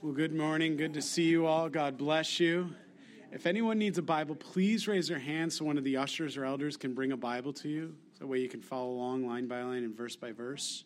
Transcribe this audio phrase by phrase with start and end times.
[0.00, 0.76] Well, good morning.
[0.76, 1.68] Good to see you all.
[1.68, 2.70] God bless you.
[3.32, 6.44] If anyone needs a Bible, please raise your hand so one of the ushers or
[6.44, 7.96] elders can bring a Bible to you.
[8.20, 10.84] That way you can follow along line by line and verse by verse.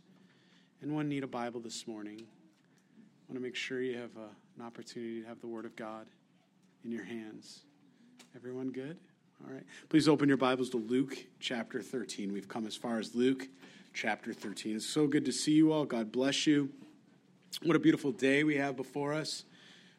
[0.82, 2.22] Anyone need a Bible this morning?
[2.22, 5.76] I want to make sure you have a, an opportunity to have the Word of
[5.76, 6.06] God
[6.82, 7.64] in your hands.
[8.34, 8.96] Everyone good?
[9.44, 9.64] All right.
[9.90, 12.32] Please open your Bibles to Luke chapter 13.
[12.32, 13.46] We've come as far as Luke
[13.92, 14.76] chapter 13.
[14.76, 15.84] It's so good to see you all.
[15.84, 16.70] God bless you.
[17.61, 19.45] What a beautiful day we have before us.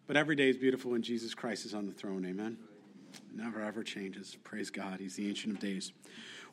[0.08, 2.26] But every day is beautiful when Jesus Christ is on the throne.
[2.26, 2.58] Amen.
[3.34, 4.36] Never ever changes.
[4.44, 5.00] Praise God.
[5.00, 5.94] He's the Ancient of Days.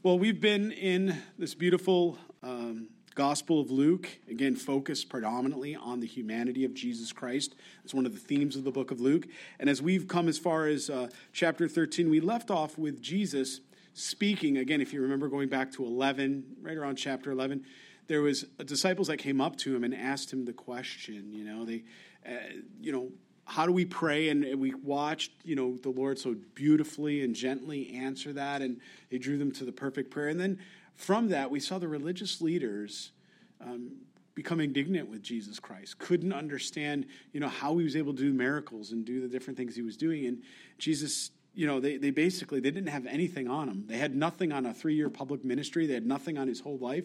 [0.02, 6.06] Well, we've been in this beautiful um, Gospel of Luke, again, focused predominantly on the
[6.06, 7.56] humanity of Jesus Christ.
[7.82, 9.26] It's one of the themes of the book of Luke.
[9.58, 13.60] And as we've come as far as uh, chapter 13, we left off with Jesus
[13.94, 17.64] speaking, again, if you remember going back to 11, right around chapter 11
[18.10, 21.32] there was disciples that came up to him and asked him the question.
[21.32, 21.84] You know, they,
[22.26, 22.32] uh,
[22.80, 23.12] you know,
[23.44, 24.30] how do we pray?
[24.30, 28.80] And we watched, you know, the Lord so beautifully and gently answer that, and
[29.10, 30.26] He drew them to the perfect prayer.
[30.26, 30.58] And then
[30.96, 33.12] from that, we saw the religious leaders.
[33.60, 33.92] Um,
[34.34, 38.32] become indignant with Jesus Christ, couldn't understand, you know, how he was able to do
[38.32, 40.24] miracles and do the different things he was doing.
[40.24, 40.42] And
[40.78, 43.84] Jesus, you know, they, they basically, they didn't have anything on him.
[43.86, 45.86] They had nothing on a three-year public ministry.
[45.86, 47.04] They had nothing on his whole life.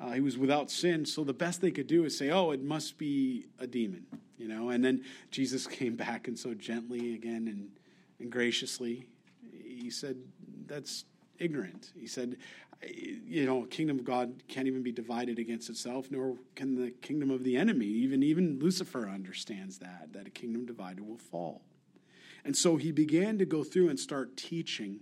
[0.00, 2.62] Uh, he was without sin, so the best they could do is say, "Oh, it
[2.62, 4.06] must be a demon,"
[4.38, 4.70] you know.
[4.70, 7.70] And then Jesus came back and so gently again and
[8.18, 9.06] and graciously,
[9.52, 10.16] he said,
[10.66, 11.04] "That's
[11.38, 12.38] ignorant." He said,
[12.82, 17.30] "You know, kingdom of God can't even be divided against itself, nor can the kingdom
[17.30, 17.86] of the enemy.
[17.86, 21.60] Even even Lucifer understands that that a kingdom divided will fall."
[22.42, 25.00] And so he began to go through and start teaching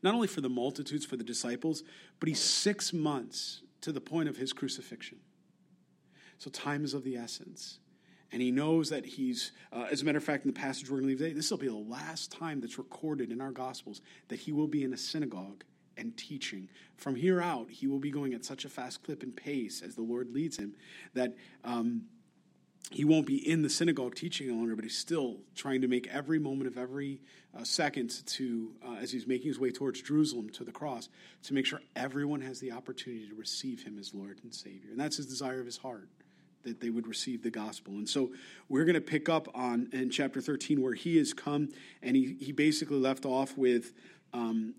[0.00, 1.82] not only for the multitudes, for the disciples,
[2.20, 5.18] but he's six months to the point of his crucifixion.
[6.38, 7.78] So time is of the essence.
[8.32, 10.98] And he knows that he's, uh, as a matter of fact, in the passage we're
[10.98, 14.00] going to leave today, this will be the last time that's recorded in our Gospels
[14.28, 15.64] that he will be in a synagogue
[15.96, 16.68] and teaching.
[16.96, 19.96] From here out, he will be going at such a fast clip and pace as
[19.96, 20.74] the Lord leads him
[21.14, 22.02] that um,
[22.90, 26.08] he won't be in the synagogue teaching any longer, but he's still trying to make
[26.08, 27.20] every moment of every
[27.56, 31.08] uh, second to, uh, as he's making his way towards Jerusalem to the cross,
[31.44, 34.90] to make sure everyone has the opportunity to receive him as Lord and Savior.
[34.90, 36.08] And that's his desire of his heart,
[36.64, 37.94] that they would receive the gospel.
[37.94, 38.32] And so
[38.68, 41.68] we're going to pick up on in chapter 13 where he has come
[42.02, 43.92] and he, he basically left off with
[44.32, 44.74] um,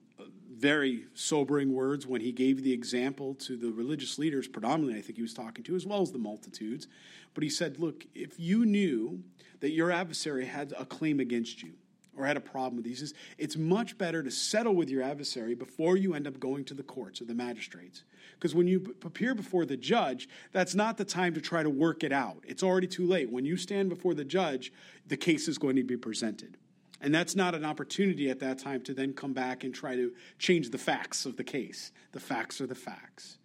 [0.62, 5.16] very sobering words when he gave the example to the religious leaders, predominantly, I think
[5.16, 6.88] he was talking to, as well as the multitudes.
[7.34, 9.24] But he said, Look, if you knew
[9.60, 11.74] that your adversary had a claim against you
[12.18, 15.96] or had a problem with these, it's much better to settle with your adversary before
[15.96, 18.04] you end up going to the courts or the magistrates.
[18.34, 22.04] Because when you appear before the judge, that's not the time to try to work
[22.04, 22.44] it out.
[22.48, 23.32] It's already too late.
[23.32, 24.74] When you stand before the judge,
[25.08, 26.58] the case is going to be presented.
[27.02, 30.12] And that's not an opportunity at that time to then come back and try to
[30.38, 31.92] change the facts of the case.
[32.12, 33.38] The facts are the facts.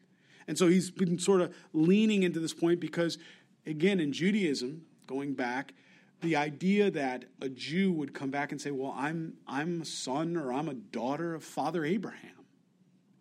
[0.47, 3.19] And so he's been sort of leaning into this point because,
[3.67, 5.75] again, in Judaism, going back,
[6.21, 10.37] the idea that a Jew would come back and say, Well, I'm, I'm a son
[10.37, 12.31] or I'm a daughter of Father Abraham.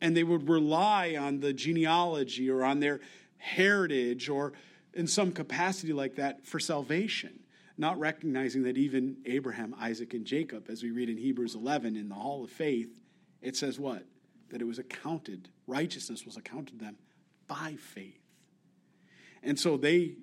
[0.01, 3.01] And they would rely on the genealogy or on their
[3.38, 4.53] heritage or
[4.94, 7.39] in some capacity like that for salvation
[7.77, 12.09] not recognizing that even Abraham, Isaac, and Jacob, as we read in Hebrews 11 in
[12.09, 13.01] the Hall of Faith,
[13.41, 14.06] it says what?
[14.50, 16.97] That it was accounted, righteousness was accounted them
[17.47, 18.22] by faith.
[19.44, 20.16] And so they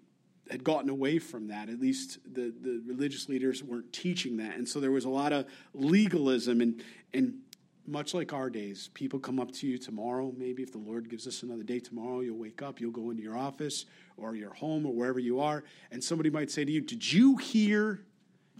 [0.52, 1.70] had gotten away from that.
[1.70, 4.56] At least the, the religious leaders weren't teaching that.
[4.56, 7.38] And so there was a lot of legalism and, and
[7.86, 10.32] much like our days, people come up to you tomorrow.
[10.36, 13.22] Maybe if the Lord gives us another day tomorrow, you'll wake up, you'll go into
[13.22, 13.86] your office
[14.16, 17.38] or your home or wherever you are, and somebody might say to you, Did you
[17.38, 18.04] hear?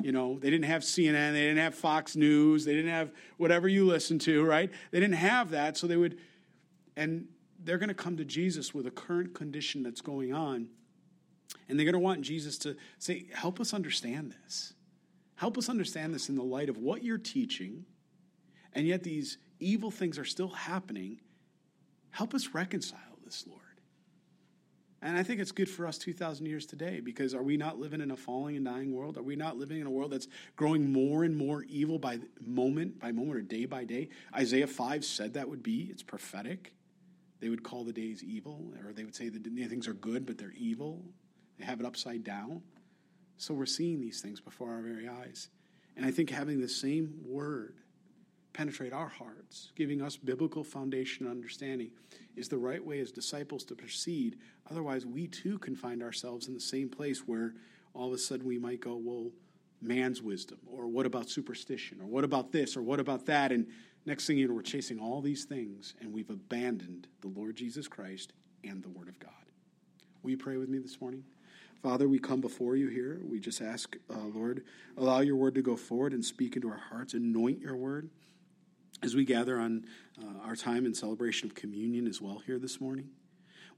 [0.03, 3.69] You know, they didn't have CNN, they didn't have Fox News, they didn't have whatever
[3.69, 4.71] you listen to, right?
[4.91, 6.19] They didn't have that, so they would,
[6.97, 7.29] and
[7.63, 10.69] they're going to come to Jesus with a current condition that's going on,
[11.69, 14.75] and they're going to want Jesus to say, Help us understand this.
[15.37, 17.85] Help us understand this in the light of what you're teaching
[18.75, 21.21] and yet these evil things are still happening.
[22.11, 23.61] Help us reconcile this, Lord.
[25.05, 28.01] And I think it's good for us 2,000 years today because are we not living
[28.01, 29.19] in a falling and dying world?
[29.19, 33.01] Are we not living in a world that's growing more and more evil by moment
[33.01, 34.11] by moment or day by day?
[34.35, 35.89] Isaiah 5 said that would be.
[35.91, 36.73] It's prophetic.
[37.41, 40.39] They would call the days evil, or they would say that things are good, but
[40.39, 41.03] they're evil.
[41.59, 42.63] They have it upside down.
[43.37, 45.49] So we're seeing these things before our very eyes.
[45.97, 47.75] And I think having the same word
[48.53, 51.91] penetrate our hearts, giving us biblical foundation and understanding,
[52.37, 54.37] is the right way as disciples to proceed.
[54.71, 57.55] Otherwise, we too can find ourselves in the same place where
[57.95, 59.31] all of a sudden we might go, well,
[59.81, 63.51] man's wisdom, or what about superstition, or what about this, or what about that?
[63.51, 63.67] And
[64.07, 67.89] next thing you know, we're chasing all these things, and we've abandoned the Lord Jesus
[67.89, 68.33] Christ
[68.65, 69.33] and the Word of God.
[70.23, 71.25] Will you pray with me this morning?
[71.83, 73.21] Father, we come before you here.
[73.29, 74.63] We just ask, uh, Lord,
[74.97, 77.15] allow your word to go forward and speak into our hearts.
[77.15, 78.09] Anoint your word
[79.03, 79.85] as we gather on
[80.23, 83.09] uh, our time in celebration of communion as well here this morning.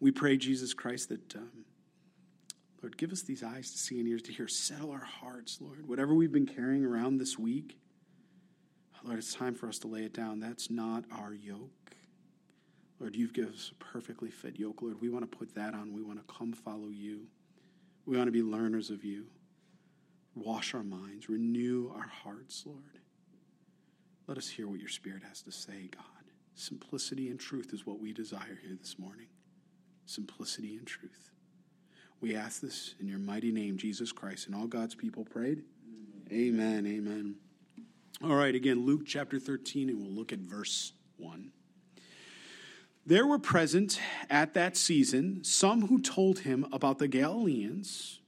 [0.01, 1.65] We pray, Jesus Christ, that, um,
[2.83, 4.49] Lord, give us these eyes to see and ears to hear.
[4.49, 5.89] Settle our hearts, Lord.
[5.89, 7.79] Whatever we've been carrying around this week,
[9.03, 10.41] Lord, it's time for us to lay it down.
[10.41, 11.97] That's not our yoke.
[13.01, 15.01] Lord, you've given us a perfectly fit yoke, Lord.
[15.01, 15.95] We want to put that on.
[15.95, 17.29] We want to come follow you.
[18.07, 19.27] We want to be learners of you.
[20.35, 22.99] Wash our minds, renew our hearts, Lord.
[24.27, 26.05] Let us hear what your Spirit has to say, God.
[26.55, 29.27] Simplicity and truth is what we desire here this morning.
[30.07, 31.31] Simplicity and truth.
[32.21, 35.63] We ask this in your mighty name, Jesus Christ, and all God's people prayed.
[36.33, 36.87] Amen.
[36.87, 36.87] Amen.
[36.87, 37.35] amen.
[38.23, 41.51] All right, again, Luke chapter 13, and we'll look at verse 1.
[43.07, 48.21] There were present at that season some who told him about the Galileans,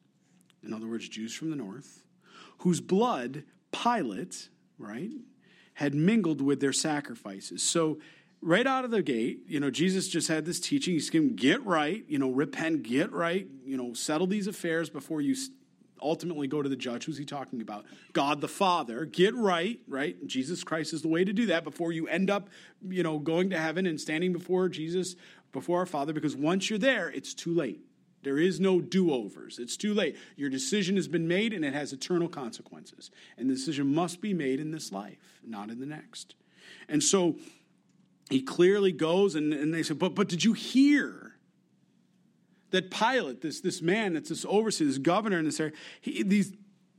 [0.63, 2.05] in other words, Jews from the north,
[2.59, 5.11] whose blood Pilate, right,
[5.75, 7.63] had mingled with their sacrifices.
[7.63, 7.99] So,
[8.43, 10.95] right out of the gate, you know, Jesus just had this teaching.
[10.95, 15.21] He's going get right, you know, repent, get right, you know, settle these affairs before
[15.21, 15.35] you
[16.03, 17.05] ultimately go to the judge.
[17.05, 17.85] Who's he talking about?
[18.13, 19.05] God the Father.
[19.05, 20.27] Get right, right?
[20.27, 22.49] Jesus Christ is the way to do that before you end up,
[22.89, 25.17] you know, going to heaven and standing before Jesus,
[25.53, 27.81] before our Father, because once you're there, it's too late.
[28.23, 29.61] There is no do overs.
[29.61, 30.17] It's too late.
[30.37, 33.11] Your decision has been made and it has eternal consequences.
[33.39, 36.35] And the decision must be made in this life, not in the next.
[36.89, 37.37] And so
[38.29, 41.36] he clearly goes and, and they say, but, but did you hear?
[42.77, 46.53] That Pilate, this, this man that's this overseer, this governor in this area, he, these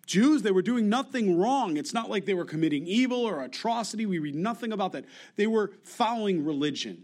[0.08, 1.78] Jews, they were doing nothing wrong.
[1.78, 4.06] It's not like they were committing evil or atrocity.
[4.06, 5.06] We read nothing about that.
[5.36, 7.04] They were following religion.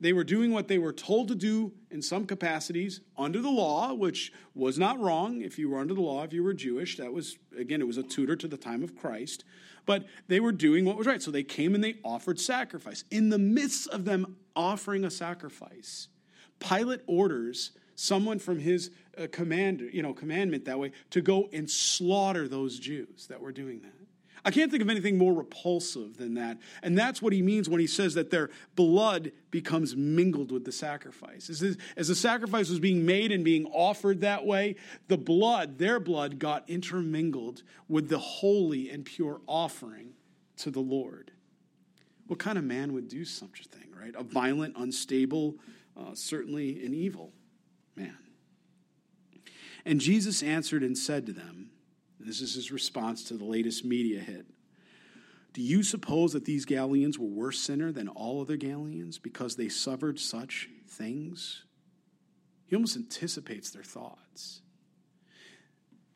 [0.00, 3.92] They were doing what they were told to do in some capacities under the law,
[3.92, 6.96] which was not wrong if you were under the law, if you were Jewish.
[6.96, 9.44] That was, again, it was a tutor to the time of Christ.
[9.84, 11.20] But they were doing what was right.
[11.20, 13.04] So they came and they offered sacrifice.
[13.10, 16.08] In the midst of them offering a sacrifice,
[16.60, 21.70] Pilate orders someone from his uh, command, you know, commandment that way to go and
[21.70, 23.92] slaughter those Jews that were doing that.
[24.44, 26.58] I can't think of anything more repulsive than that.
[26.82, 30.72] And that's what he means when he says that their blood becomes mingled with the
[30.72, 31.48] sacrifice.
[31.48, 36.40] As, the sacrifice was being made and being offered that way, the blood, their blood,
[36.40, 40.14] got intermingled with the holy and pure offering
[40.56, 41.30] to the Lord.
[42.26, 44.14] What kind of man would do such a thing, right?
[44.16, 45.56] A violent, unstable,
[45.96, 47.32] uh, certainly an evil.
[49.84, 51.70] And Jesus answered and said to them,
[52.20, 54.46] this is his response to the latest media hit.
[55.52, 59.68] Do you suppose that these Galileans were worse sinner than all other Galileans because they
[59.68, 61.64] suffered such things?
[62.64, 64.62] He almost anticipates their thoughts.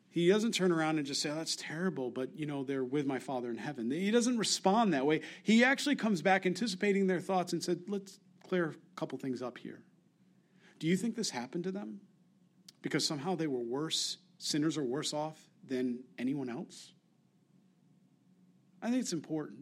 [0.09, 3.05] He doesn't turn around and just say, oh, that's terrible, but you know, they're with
[3.05, 3.91] my Father in heaven.
[3.91, 5.21] He doesn't respond that way.
[5.43, 9.59] He actually comes back anticipating their thoughts and said, let's clear a couple things up
[9.59, 9.83] here.
[10.79, 12.01] Do you think this happened to them?
[12.87, 16.93] Because somehow they were worse, sinners are worse off than anyone else?
[18.81, 19.59] I think it's important.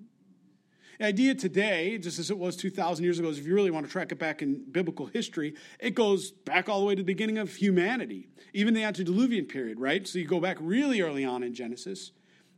[0.98, 3.86] The idea today, just as it was 2,000 years ago, is if you really want
[3.86, 7.06] to track it back in biblical history, it goes back all the way to the
[7.06, 10.06] beginning of humanity, even the antediluvian period, right?
[10.06, 12.12] So you go back really early on in Genesis,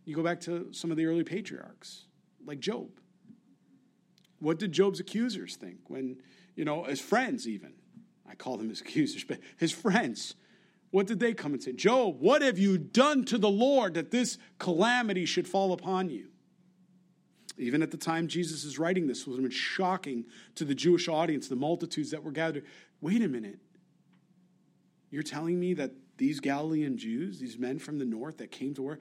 [0.05, 2.07] you go back to some of the early patriarchs,
[2.45, 2.89] like Job.
[4.41, 6.17] What did Job's accusers think when,
[6.57, 7.75] you know, as friends even?
[8.29, 10.35] I call them his accusers, but his friends.
[10.97, 11.75] What did they come and say?
[11.75, 16.29] Job, what have you done to the Lord that this calamity should fall upon you?
[17.59, 20.25] Even at the time Jesus is writing this, it was shocking
[20.55, 22.65] to the Jewish audience, the multitudes that were gathered.
[23.03, 23.59] Wait a minute.
[25.11, 28.81] You're telling me that these Galilean Jews, these men from the north that came to
[28.81, 28.99] war,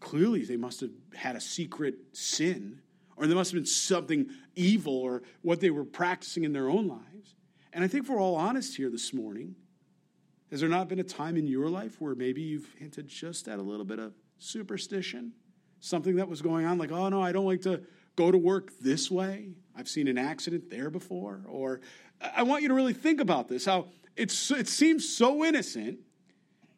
[0.00, 2.80] clearly they must have had a secret sin,
[3.18, 6.88] or there must have been something evil, or what they were practicing in their own
[6.88, 7.36] lives.
[7.74, 9.56] And I think we're all honest here this morning.
[10.50, 13.58] Has there not been a time in your life where maybe you've hinted just at
[13.58, 15.32] a little bit of superstition?
[15.80, 17.82] Something that was going on, like, oh no, I don't like to
[18.16, 19.50] go to work this way.
[19.76, 21.42] I've seen an accident there before.
[21.48, 21.80] Or
[22.20, 25.98] I want you to really think about this how it's, it seems so innocent.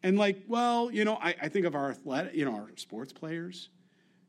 [0.03, 3.13] And like, well, you know, I, I think of our athletic, you know, our sports
[3.13, 3.69] players.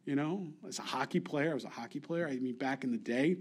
[0.05, 2.27] You know, as a hockey player, I was a hockey player.
[2.27, 3.35] I mean, back in the day,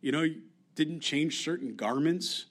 [0.00, 0.26] you know,
[0.74, 2.46] didn't change certain garments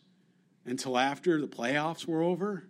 [0.66, 2.64] until after the playoffs were over.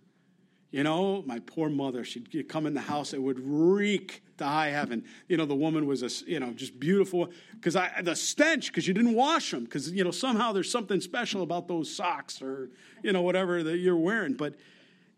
[0.70, 4.70] You know, my poor mother, she'd come in the house, it would reek to high
[4.70, 5.04] heaven.
[5.28, 8.88] You know, the woman was a, you know, just beautiful because I the stench because
[8.88, 12.70] you didn't wash them because you know somehow there's something special about those socks or
[13.04, 14.34] you know whatever that you're wearing.
[14.34, 14.56] But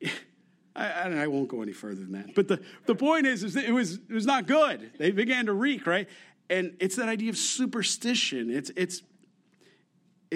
[0.76, 2.34] I, I won't go any further than that.
[2.34, 4.92] But the, the point is, is it was it was not good.
[4.98, 6.08] They began to reek, right?
[6.50, 8.50] And it's that idea of superstition.
[8.50, 9.02] It's it's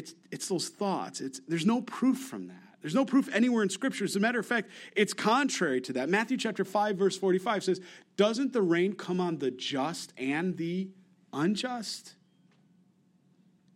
[0.00, 1.21] it's it's those thoughts.
[1.21, 2.57] It's there's no proof from that.
[2.80, 4.04] There's no proof anywhere in Scripture.
[4.04, 6.09] As a matter of fact, it's contrary to that.
[6.09, 7.80] Matthew chapter 5, verse 45 says,
[8.16, 10.88] Doesn't the rain come on the just and the
[11.30, 12.14] unjust?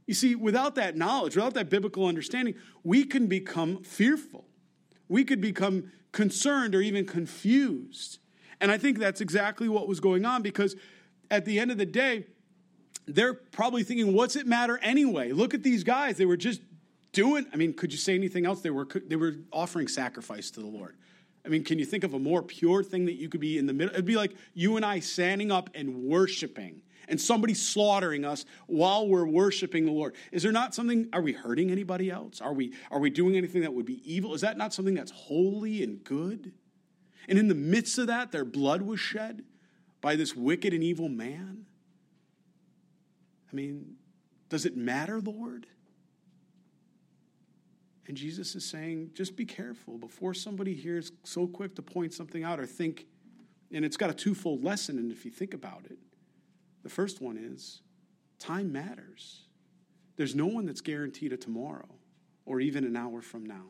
[0.06, 4.46] You see, without that knowledge, without that biblical understanding, we can become fearful.
[5.06, 8.20] We could become concerned or even confused.
[8.58, 10.76] And I think that's exactly what was going on because
[11.30, 12.24] at the end of the day,
[13.06, 15.32] they're probably thinking, what's it matter anyway?
[15.32, 16.16] Look at these guys.
[16.16, 16.60] They were just
[17.12, 18.60] doing, I mean, could you say anything else?
[18.60, 20.96] They were, they were offering sacrifice to the Lord.
[21.44, 23.66] I mean, can you think of a more pure thing that you could be in
[23.66, 23.92] the middle?
[23.92, 29.06] It'd be like you and I standing up and worshiping and somebody slaughtering us while
[29.06, 30.14] we're worshiping the Lord.
[30.32, 32.40] Is there not something, are we hurting anybody else?
[32.40, 34.32] Are we, are we doing anything that would be evil?
[34.32, 36.52] Is that not something that's holy and good?
[37.28, 39.44] And in the midst of that, their blood was shed
[40.00, 41.66] by this wicked and evil man?
[43.54, 43.94] I mean,
[44.48, 45.68] does it matter, Lord?
[48.08, 52.12] And Jesus is saying, just be careful before somebody here is so quick to point
[52.12, 53.06] something out or think,
[53.72, 55.98] and it's got a twofold lesson, and if you think about it,
[56.82, 57.80] the first one is
[58.40, 59.42] time matters.
[60.16, 61.88] There's no one that's guaranteed a tomorrow
[62.46, 63.66] or even an hour from now.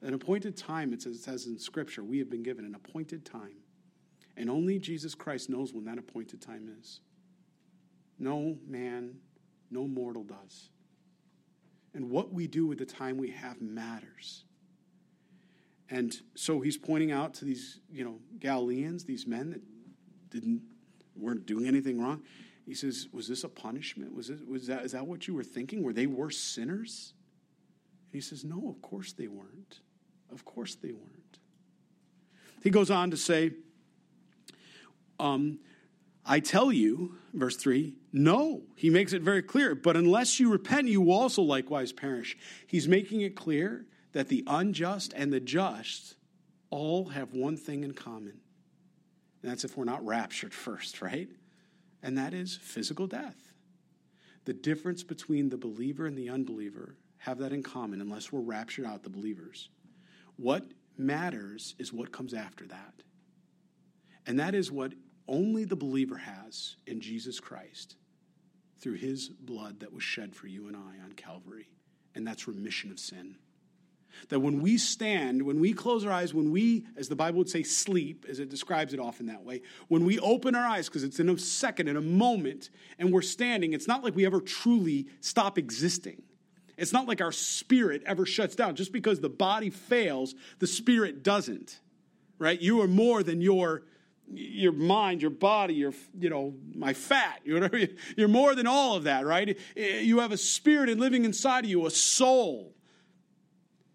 [0.00, 3.56] An appointed time, it says, in Scripture, we have been given an appointed time.
[4.36, 7.00] And only Jesus Christ knows when that appointed time is.
[8.20, 9.16] No man,
[9.70, 10.68] no mortal does.
[11.94, 14.44] And what we do with the time we have matters.
[15.88, 19.62] And so he's pointing out to these, you know, Galileans, these men that
[20.30, 20.62] didn't
[21.16, 22.22] weren't doing anything wrong.
[22.64, 24.14] He says, "Was this a punishment?
[24.14, 25.82] Was it was that is that what you were thinking?
[25.82, 27.14] Were they worse sinners?"
[28.12, 29.80] And he says, "No, of course they weren't.
[30.30, 31.38] Of course they weren't."
[32.62, 33.54] He goes on to say,
[35.20, 35.58] um,
[36.24, 38.62] I tell you, verse 3, no.
[38.74, 39.74] He makes it very clear.
[39.74, 42.36] But unless you repent, you will also likewise perish.
[42.66, 46.16] He's making it clear that the unjust and the just
[46.70, 48.40] all have one thing in common.
[49.42, 51.28] And that's if we're not raptured first, right?
[52.02, 53.52] And that is physical death.
[54.44, 58.86] The difference between the believer and the unbeliever have that in common unless we're raptured
[58.86, 59.68] out, the believers.
[60.36, 62.94] What matters is what comes after that.
[64.26, 64.92] And that is what
[65.28, 67.96] only the believer has in Jesus Christ
[68.80, 71.68] through his blood that was shed for you and I on Calvary.
[72.14, 73.36] And that's remission of sin.
[74.28, 77.48] That when we stand, when we close our eyes, when we, as the Bible would
[77.48, 81.04] say, sleep, as it describes it often that way, when we open our eyes, because
[81.04, 84.40] it's in a second, in a moment, and we're standing, it's not like we ever
[84.40, 86.22] truly stop existing.
[86.76, 88.74] It's not like our spirit ever shuts down.
[88.74, 91.78] Just because the body fails, the spirit doesn't,
[92.38, 92.60] right?
[92.60, 93.82] You are more than your
[94.32, 97.40] your mind, your body, your, you know, my fat.
[97.44, 99.58] You're more than all of that, right?
[99.76, 102.74] Eh, you have a spirit and living inside of you, a soul.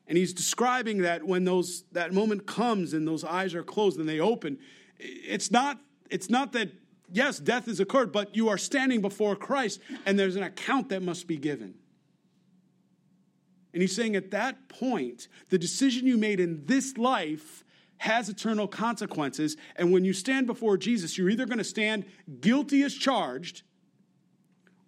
[0.08, 4.08] And he's describing that when those that moment comes and those eyes are closed and
[4.08, 4.60] they open,
[5.00, 6.72] eh, it's not it's not that
[7.12, 11.01] yes, death has occurred, but you are standing before Christ and there's an account that
[11.01, 11.75] must be given.
[13.74, 17.64] And he's saying at that point, the decision you made in this life
[17.98, 19.58] has eternal consequences.
[19.75, 22.06] And when you stand before Jesus, you're either going to stand
[22.42, 23.64] guilty as charged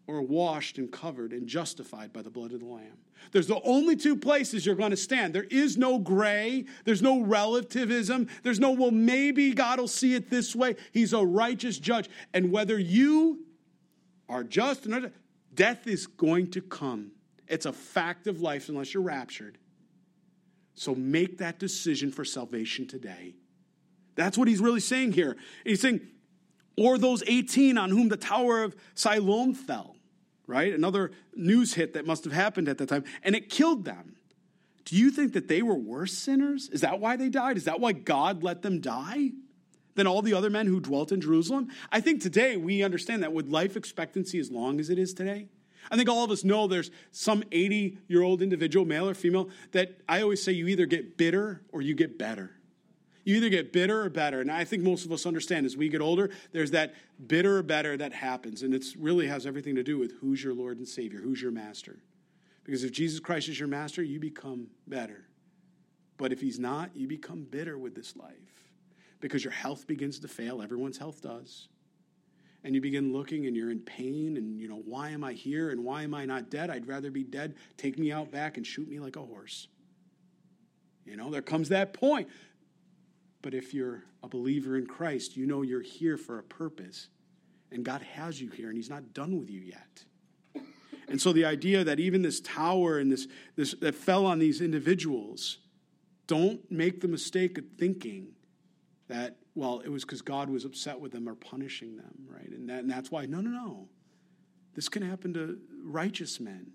[0.07, 2.97] or washed and covered and justified by the blood of the Lamb.
[3.31, 5.33] There's the only two places you're going to stand.
[5.33, 6.65] There is no gray.
[6.85, 8.27] There's no relativism.
[8.43, 10.75] There's no, well, maybe God will see it this way.
[10.93, 12.09] He's a righteous judge.
[12.33, 13.45] And whether you
[14.29, 15.11] are just or not,
[15.53, 17.11] death is going to come.
[17.47, 19.57] It's a fact of life unless you're raptured.
[20.77, 23.33] So make that decision for salvation today.
[24.15, 25.35] That's what he's really saying here.
[25.63, 26.01] He's saying,
[26.77, 29.95] or those 18 on whom the Tower of Siloam fell,
[30.45, 30.71] right?
[30.71, 34.17] Another news hit that must have happened at that time, and it killed them.
[34.85, 36.69] Do you think that they were worse sinners?
[36.69, 37.57] Is that why they died?
[37.57, 39.31] Is that why God let them die?
[39.95, 41.69] Than all the other men who dwelt in Jerusalem?
[41.91, 45.47] I think today we understand that with life expectancy as long as it is today,
[45.89, 49.49] I think all of us know there's some 80 year old individual, male or female,
[49.71, 52.51] that I always say you either get bitter or you get better.
[53.23, 54.39] You either get bitter or better.
[54.39, 56.95] And I think most of us understand as we get older, there's that
[57.27, 58.63] bitter or better that happens.
[58.63, 61.51] And it really has everything to do with who's your Lord and Savior, who's your
[61.51, 61.99] master.
[62.63, 65.27] Because if Jesus Christ is your master, you become better.
[66.17, 68.33] But if he's not, you become bitter with this life
[69.19, 70.61] because your health begins to fail.
[70.61, 71.67] Everyone's health does.
[72.63, 75.69] And you begin looking and you're in pain and, you know, why am I here
[75.69, 76.69] and why am I not dead?
[76.69, 77.55] I'd rather be dead.
[77.77, 79.67] Take me out back and shoot me like a horse.
[81.05, 82.27] You know, there comes that point.
[83.41, 87.07] But if you're a believer in Christ, you know you're here for a purpose.
[87.71, 90.03] And God has you here and He's not done with you yet.
[91.07, 94.59] And so the idea that even this tower and this, this that fell on these
[94.59, 95.59] individuals,
[96.27, 98.33] don't make the mistake of thinking
[99.07, 102.49] that, well, it was because God was upset with them or punishing them, right?
[102.49, 103.89] And, that, and that's why, no, no, no.
[104.75, 106.71] This can happen to righteous men,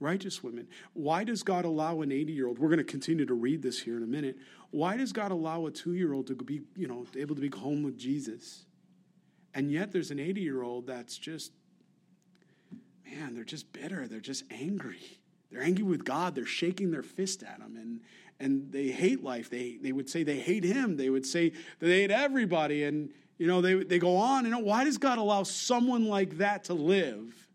[0.00, 0.66] righteous women.
[0.94, 2.58] Why does God allow an 80 year old?
[2.58, 4.36] We're going to continue to read this here in a minute.
[4.70, 7.56] Why does God allow a two year old to be, you know, able to be
[7.56, 8.64] home with Jesus?
[9.54, 11.52] And yet there's an 80 year old that's just
[13.10, 14.06] man, they're just bitter.
[14.06, 15.19] They're just angry.
[15.50, 16.34] They're angry with God.
[16.34, 17.76] They're shaking their fist at him.
[17.76, 18.00] And,
[18.38, 19.50] and they hate life.
[19.50, 20.96] They, they would say they hate him.
[20.96, 22.84] They would say they hate everybody.
[22.84, 24.46] And, you know, they, they go on.
[24.46, 27.48] And why does God allow someone like that to live?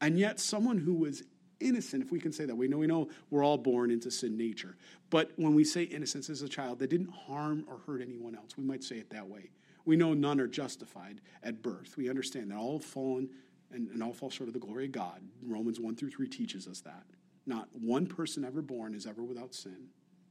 [0.00, 1.22] And yet, someone who was
[1.60, 4.36] innocent, if we can say that, we know we know we're all born into sin
[4.36, 4.76] nature.
[5.10, 8.56] But when we say innocence as a child, they didn't harm or hurt anyone else.
[8.56, 9.50] We might say it that way.
[9.84, 11.96] We know none are justified at birth.
[11.96, 13.30] We understand that all have fallen
[13.72, 15.20] and, and all fall short of the glory of God.
[15.42, 17.04] Romans 1 through 3 teaches us that.
[17.46, 19.88] Not one person ever born is ever without sin,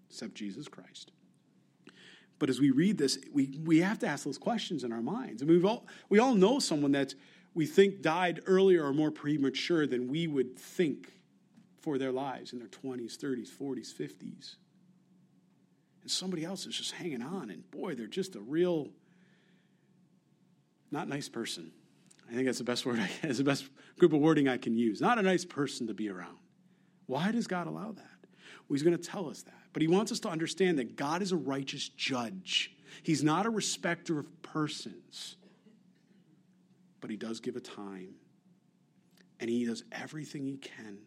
[0.10, 1.12] except Jesus Christ.
[2.38, 5.42] But as we read this, we, we have to ask those questions in our minds.
[5.42, 7.14] I mean, we've all, we all know someone that
[7.54, 11.12] we think died earlier or more premature than we would think
[11.82, 14.56] for their lives in their 20s, 30s, 40s, 50s.
[16.02, 18.90] And somebody else is just hanging on, and boy, they're just a real,
[20.92, 21.72] not nice person.
[22.30, 23.66] I think that's the best word, I, the best
[23.98, 25.02] group of wording I can use.
[25.02, 26.38] Not a nice person to be around.
[27.08, 28.28] Why does God allow that?
[28.68, 29.54] Well, he's going to tell us that.
[29.74, 32.76] But he wants us to understand that God is a righteous judge.
[33.02, 35.38] He's not a respecter of persons,
[37.02, 38.16] but he does give a time.
[39.40, 41.00] And he does everything he can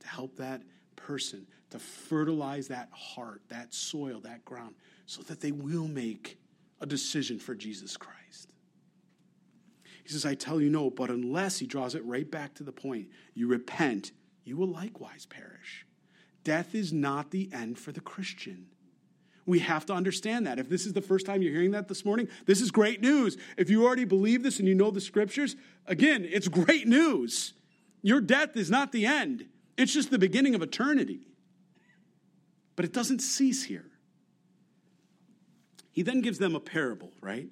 [0.00, 0.62] to help that
[0.94, 4.74] person to fertilize that heart, that soil, that ground,
[5.06, 6.38] so that they will make
[6.80, 8.52] a decision for Jesus Christ.
[10.08, 12.72] He says, I tell you no, but unless he draws it right back to the
[12.72, 15.84] point, you repent, you will likewise perish.
[16.44, 18.68] Death is not the end for the Christian.
[19.44, 20.58] We have to understand that.
[20.58, 23.36] If this is the first time you're hearing that this morning, this is great news.
[23.58, 27.52] If you already believe this and you know the scriptures, again, it's great news.
[28.00, 29.44] Your death is not the end,
[29.76, 31.20] it's just the beginning of eternity.
[32.76, 33.90] But it doesn't cease here.
[35.92, 37.50] He then gives them a parable, right?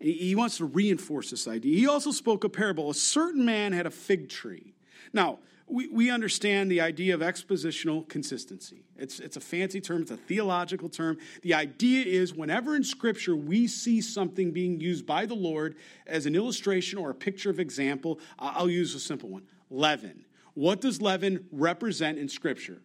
[0.00, 1.76] He wants to reinforce this idea.
[1.76, 2.90] He also spoke a parable.
[2.90, 4.74] A certain man had a fig tree.
[5.12, 8.84] Now, we, we understand the idea of expositional consistency.
[8.96, 11.18] It's, it's a fancy term, it's a theological term.
[11.42, 16.26] The idea is whenever in Scripture we see something being used by the Lord as
[16.26, 20.24] an illustration or a picture of example, I'll use a simple one leaven.
[20.54, 22.80] What does leaven represent in Scripture?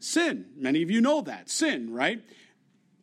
[0.00, 0.46] Sin.
[0.56, 1.48] Many of you know that.
[1.48, 2.22] Sin, right?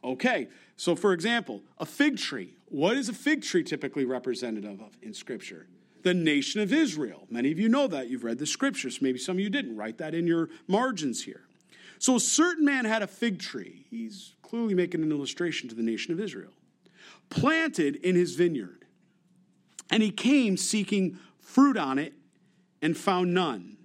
[0.04, 2.57] Okay, so for example, a fig tree.
[2.70, 5.68] What is a fig tree typically representative of in Scripture?
[6.04, 7.26] The nation of Israel.
[7.30, 8.10] Many of you know that.
[8.10, 9.02] You've read the Scriptures.
[9.02, 9.76] Maybe some of you didn't.
[9.76, 11.42] Write that in your margins here.
[12.00, 13.86] So a certain man had a fig tree.
[13.90, 16.52] He's clearly making an illustration to the nation of Israel.
[17.30, 18.86] Planted in his vineyard.
[19.90, 22.14] And he came seeking fruit on it
[22.82, 23.78] and found none.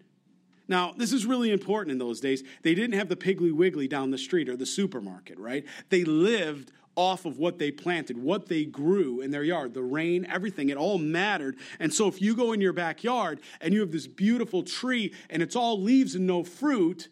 [0.69, 2.43] Now, this is really important in those days.
[2.63, 5.65] They didn't have the Piggly Wiggly down the street or the supermarket, right?
[5.89, 10.27] They lived off of what they planted, what they grew in their yard, the rain,
[10.31, 10.69] everything.
[10.69, 11.57] It all mattered.
[11.81, 15.43] And so if you go in your backyard and you have this beautiful tree and
[15.43, 17.09] it's all leaves and no fruit,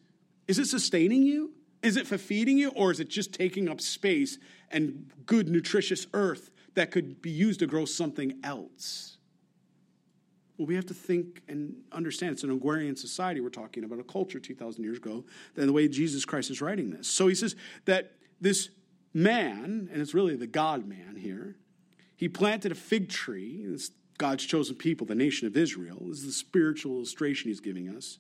[0.46, 1.52] is it sustaining you?
[1.82, 2.70] Is it for feeding you?
[2.70, 4.38] Or is it just taking up space
[4.70, 9.16] and good, nutritious earth that could be used to grow something else?
[10.58, 14.04] Well, we have to think and understand it's an agrarian society we're talking about, a
[14.04, 17.08] culture 2,000 years ago, than the way Jesus Christ is writing this.
[17.08, 18.12] So he says that
[18.42, 18.68] this
[19.12, 21.56] man, and it's really the God man here,
[22.16, 23.64] he planted a fig tree.
[23.64, 25.98] It's God's chosen people, the nation of Israel.
[26.08, 28.18] This is the spiritual illustration he's giving us.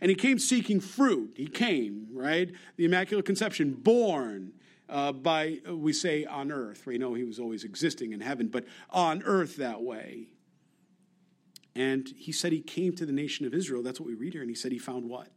[0.00, 1.32] And he came seeking fruit.
[1.36, 2.50] He came, right?
[2.76, 4.52] The Immaculate Conception, born
[4.88, 6.84] uh, by, we say, on earth.
[6.86, 10.28] We know he was always existing in heaven, but on earth that way.
[11.74, 13.82] And he said he came to the nation of Israel.
[13.82, 14.42] That's what we read here.
[14.42, 15.28] And he said he found what?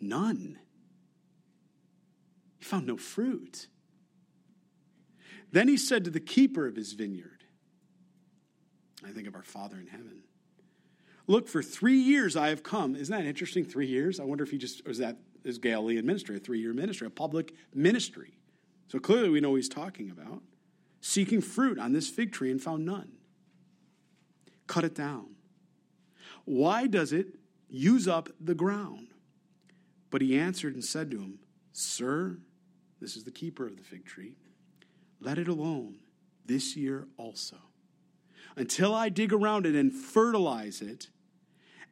[0.00, 0.58] None.
[2.58, 3.68] He found no fruit.
[5.52, 7.44] Then he said to the keeper of his vineyard,
[9.06, 10.22] I think of our Father in heaven.
[11.26, 12.94] Look, for three years I have come.
[12.94, 13.64] Isn't that interesting?
[13.64, 14.20] Three years?
[14.20, 17.10] I wonder if he just, was that his Galilean ministry, a three year ministry, a
[17.10, 18.34] public ministry.
[18.88, 20.42] So clearly we know he's talking about.
[21.00, 23.12] Seeking fruit on this fig tree and found none.
[24.66, 25.26] Cut it down.
[26.44, 27.26] Why does it
[27.68, 29.08] use up the ground?
[30.10, 31.38] But he answered and said to him,
[31.72, 32.38] Sir,
[33.00, 34.36] this is the keeper of the fig tree,
[35.20, 35.96] let it alone
[36.44, 37.56] this year also,
[38.56, 41.08] until I dig around it and fertilize it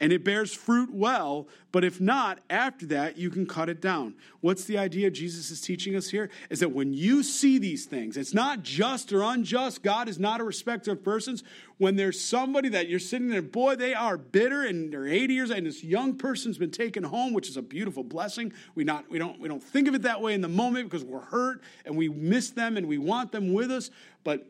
[0.01, 4.15] and it bears fruit well, but if not, after that, you can cut it down.
[4.41, 6.31] What's the idea Jesus is teaching us here?
[6.51, 9.83] Is that when you see these things, it's not just or unjust.
[9.83, 11.45] God is not a respecter of persons.
[11.79, 15.51] When there's somebody that you're sitting there, boy, they are bitter and they're 80 years,
[15.51, 18.53] and this young person's been taken home, which is a beautiful blessing.
[18.75, 21.05] We not we don't we don't think of it that way in the moment because
[21.05, 23.91] we're hurt and we miss them and we want them with us,
[24.25, 24.47] but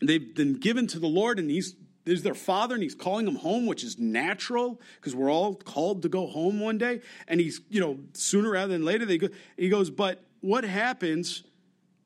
[0.00, 3.36] they've been given to the Lord and He's is their father and he's calling them
[3.36, 7.00] home, which is natural because we're all called to go home one day.
[7.28, 11.44] And he's, you know, sooner rather than later, they go, he goes, but what happens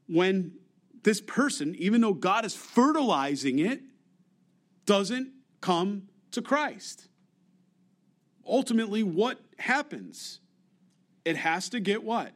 [0.07, 0.53] when
[1.03, 3.81] this person, even though God is fertilizing it,
[4.85, 7.09] doesn't come to Christ?
[8.47, 10.41] Ultimately, what happens?
[11.25, 12.33] It has to get what?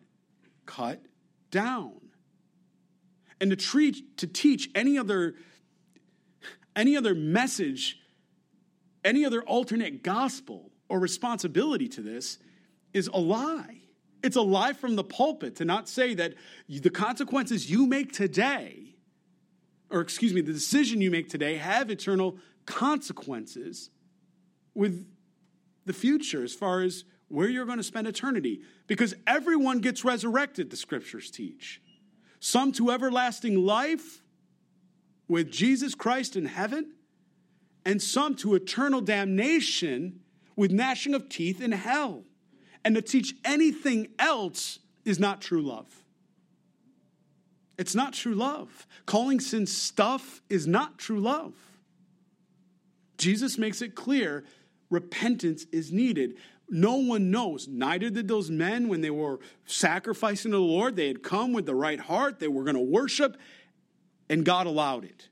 [0.66, 1.02] Cut
[1.50, 1.92] down.
[3.40, 5.34] And to treat to teach any other
[6.76, 7.98] any other message,
[9.04, 12.38] any other alternate gospel or responsibility to this
[12.92, 13.78] is a lie.
[14.22, 16.34] It's a lie from the pulpit to not say that
[16.68, 18.96] the consequences you make today,
[19.90, 23.90] or excuse me, the decision you make today, have eternal consequences
[24.74, 25.06] with
[25.86, 28.60] the future as far as where you're going to spend eternity.
[28.86, 31.80] Because everyone gets resurrected, the scriptures teach.
[32.40, 34.22] Some to everlasting life,
[35.30, 36.90] with Jesus Christ in heaven,
[37.86, 40.20] and some to eternal damnation
[40.56, 42.24] with gnashing of teeth in hell.
[42.84, 45.86] And to teach anything else is not true love.
[47.78, 48.86] It's not true love.
[49.06, 51.54] Calling sin stuff is not true love.
[53.16, 54.44] Jesus makes it clear
[54.90, 56.34] repentance is needed.
[56.68, 57.68] No one knows.
[57.68, 60.96] Neither did those men when they were sacrificing to the Lord.
[60.96, 63.36] They had come with the right heart, they were going to worship,
[64.30, 65.28] and God allowed it.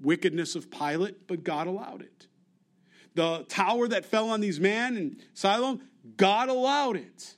[0.00, 2.26] Wickedness of Pilate, but God allowed it.
[3.14, 5.80] The tower that fell on these men in Siloam,
[6.18, 7.34] God allowed it.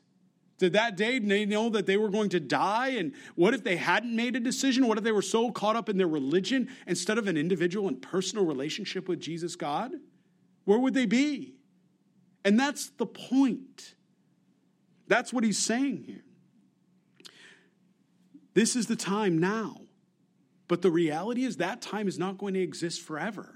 [0.58, 2.88] Did that day they know that they were going to die?
[2.88, 4.88] And what if they hadn't made a decision?
[4.88, 8.02] What if they were so caught up in their religion instead of an individual and
[8.02, 9.92] personal relationship with Jesus God?
[10.64, 11.54] Where would they be?
[12.44, 13.94] And that's the point.
[15.06, 16.24] That's what he's saying here.
[18.54, 19.82] This is the time now.
[20.68, 23.54] But the reality is that time is not going to exist forever.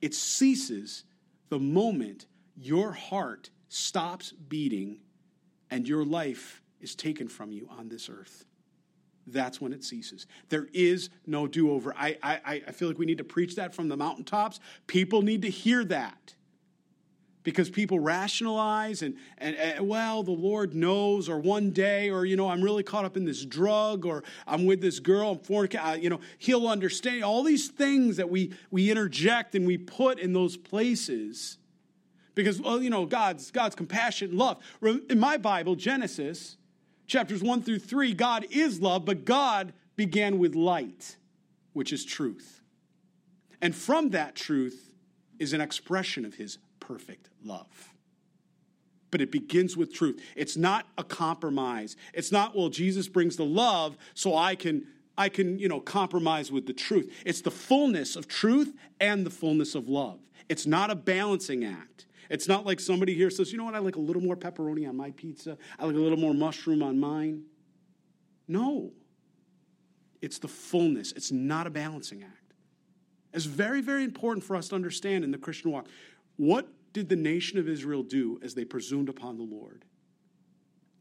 [0.00, 1.04] It ceases
[1.50, 4.98] the moment your heart stops beating
[5.70, 8.44] and your life is taken from you on this earth.
[9.26, 10.26] That's when it ceases.
[10.50, 11.94] There is no do over.
[11.96, 14.60] I, I, I feel like we need to preach that from the mountaintops.
[14.86, 16.34] People need to hear that
[17.44, 22.36] because people rationalize and, and, and, well the lord knows or one day or you
[22.36, 26.02] know i'm really caught up in this drug or i'm with this girl i'm fornicating
[26.02, 27.22] you know he'll understand.
[27.22, 31.58] All these things that we we interject and we put in those places
[32.34, 34.58] because well you know god's god's compassion and love
[35.08, 36.56] in my bible genesis
[37.06, 41.16] chapters 1 through 3 god is love but god began with light
[41.74, 42.62] which is truth.
[43.60, 44.92] And from that truth
[45.38, 47.92] is an expression of his perfect love.
[49.10, 50.20] But it begins with truth.
[50.34, 51.96] It's not a compromise.
[52.12, 56.50] It's not, well, Jesus brings the love, so I can I can, you know, compromise
[56.50, 57.12] with the truth.
[57.24, 60.18] It's the fullness of truth and the fullness of love.
[60.48, 62.06] It's not a balancing act.
[62.30, 64.88] It's not like somebody here says, you know what, I like a little more pepperoni
[64.88, 65.56] on my pizza.
[65.78, 67.44] I like a little more mushroom on mine.
[68.48, 68.92] No.
[70.20, 71.12] It's the fullness.
[71.12, 72.54] It's not a balancing act.
[73.32, 75.86] It's very, very important for us to understand in the Christian walk.
[76.36, 79.84] What did the nation of Israel do as they presumed upon the Lord?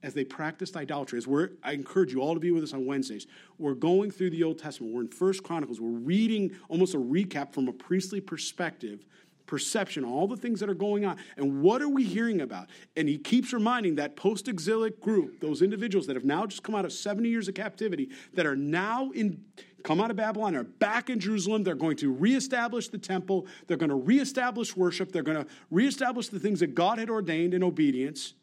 [0.02, 2.86] As they practiced idolatry, as we're, I encourage you all to be with us on
[2.86, 3.26] Wednesdays.
[3.58, 4.94] We're going through the Old Testament.
[4.94, 5.80] We're in First Chronicles.
[5.80, 9.06] We're reading almost a recap from a priestly perspective,
[9.46, 11.18] perception, all the things that are going on.
[11.38, 12.70] And what are we hearing about?
[12.98, 16.76] And he keeps reminding that post exilic group, those individuals that have now just come
[16.76, 19.46] out of 70 years of captivity, that are now in
[19.84, 21.64] come out of Babylon, are back in Jerusalem.
[21.64, 23.46] They're going to reestablish the temple.
[23.68, 25.12] They're going to reestablish worship.
[25.12, 28.34] They're going to reestablish the things that God had ordained in obedience.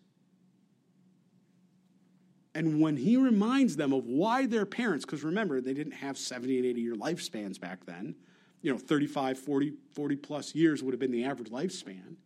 [2.54, 6.58] And when he reminds them of why their parents, because remember, they didn't have 70
[6.58, 8.14] and 80 year lifespans back then,
[8.62, 12.16] you know, 35, 40, 40 plus years would have been the average lifespan.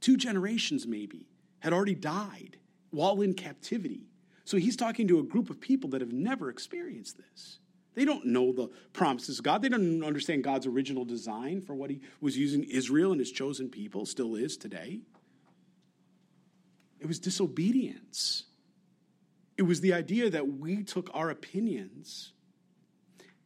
[0.00, 1.26] Two generations, maybe.
[1.60, 2.58] had already died
[2.90, 4.07] while in captivity.
[4.48, 7.58] So he's talking to a group of people that have never experienced this.
[7.92, 9.60] They don't know the promises of God.
[9.60, 13.68] They don't understand God's original design for what he was using Israel and his chosen
[13.68, 15.00] people, still is today.
[16.98, 18.44] It was disobedience.
[19.58, 22.32] It was the idea that we took our opinions,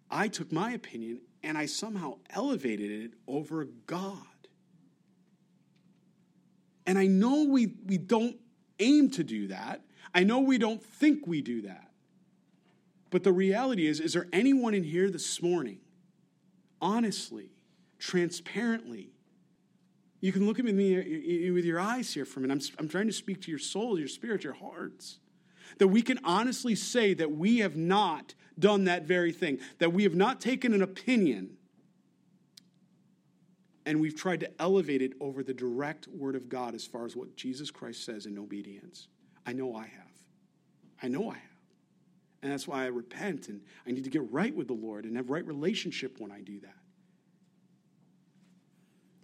[0.09, 4.19] I took my opinion, and I somehow elevated it over God.
[6.87, 8.37] And I know we, we don't
[8.79, 9.83] aim to do that.
[10.15, 11.91] I know we don't think we do that.
[13.11, 15.81] But the reality is, is there anyone in here this morning,
[16.81, 17.51] honestly,
[17.99, 19.13] transparently,
[20.21, 22.71] you can look at me with your eyes here for a minute.
[22.79, 25.19] I'm, I'm trying to speak to your soul, your spirit, your hearts.
[25.79, 30.05] That we can honestly say that we have not done that very thing, that we
[30.05, 31.57] have not taken an opinion
[33.85, 37.17] and we've tried to elevate it over the direct word of God as far as
[37.17, 39.09] what Jesus Christ says in obedience.
[39.47, 40.13] I know I have.
[41.03, 41.43] I know I have.
[42.43, 45.17] And that's why I repent and I need to get right with the Lord and
[45.17, 46.75] have right relationship when I do that.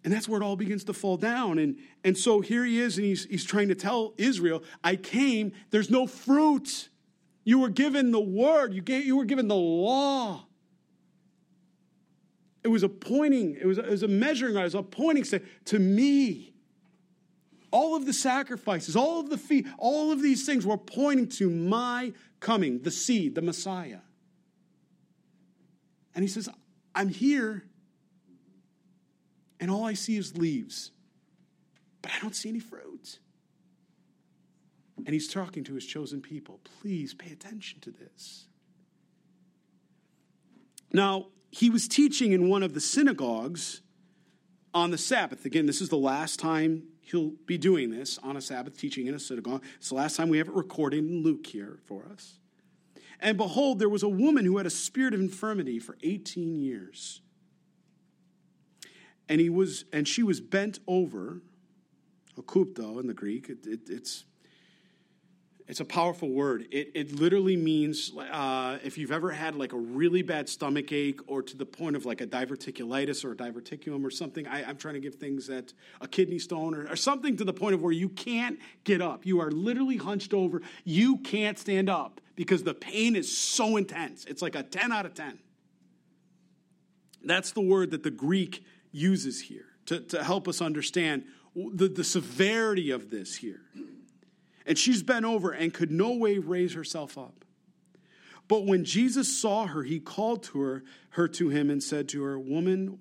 [0.05, 1.59] And that's where it all begins to fall down.
[1.59, 5.53] And, and so here he is, and he's, he's trying to tell Israel, I came,
[5.71, 6.89] there's no fruit.
[7.45, 10.47] You were given the word, you, gave, you were given the law.
[12.63, 15.25] It was a pointing, it was a, it was a measuring it was a pointing
[15.25, 16.55] to, to me.
[17.71, 21.51] All of the sacrifices, all of the feet, all of these things were pointing to
[21.51, 24.01] my coming, the seed, the Messiah.
[26.15, 26.49] And he says,
[26.95, 27.65] I'm here,
[29.61, 30.93] and all I see is leaves,
[32.03, 33.19] but I don't see any fruit.
[35.05, 36.61] And he's talking to his chosen people.
[36.81, 38.47] Please pay attention to this.
[40.93, 43.83] Now, he was teaching in one of the synagogues
[44.75, 45.45] on the Sabbath.
[45.45, 49.15] Again, this is the last time he'll be doing this on a Sabbath, teaching in
[49.15, 49.63] a synagogue.
[49.77, 52.39] It's the last time we have it recorded in Luke here for us.
[53.21, 57.21] And behold, there was a woman who had a spirit of infirmity for 18 years.
[59.29, 61.41] And he was, and she was bent over,
[62.37, 63.49] akupto in the Greek.
[63.49, 64.25] It, it, it's
[65.69, 66.67] it's a powerful word.
[66.71, 71.21] It, it literally means uh, if you've ever had like a really bad stomach ache
[71.27, 74.47] or to the point of like a diverticulitis or a diverticulum or something.
[74.47, 77.53] I, am trying to give things that a kidney stone or, or something to the
[77.53, 79.27] point of where you can't get up.
[79.27, 80.63] You are literally hunched over.
[80.85, 84.25] You can't stand up because the pain is so intense.
[84.25, 85.39] It's like a 10 out of 10.
[87.23, 92.05] That's the word that the Greek uses here to, to help us understand the, the
[92.05, 93.61] severity of this here
[94.69, 97.45] and she's bent over and could no way raise herself up.
[98.47, 102.23] But when Jesus saw her, he called to her, her to him and said to
[102.23, 102.99] her, Woman,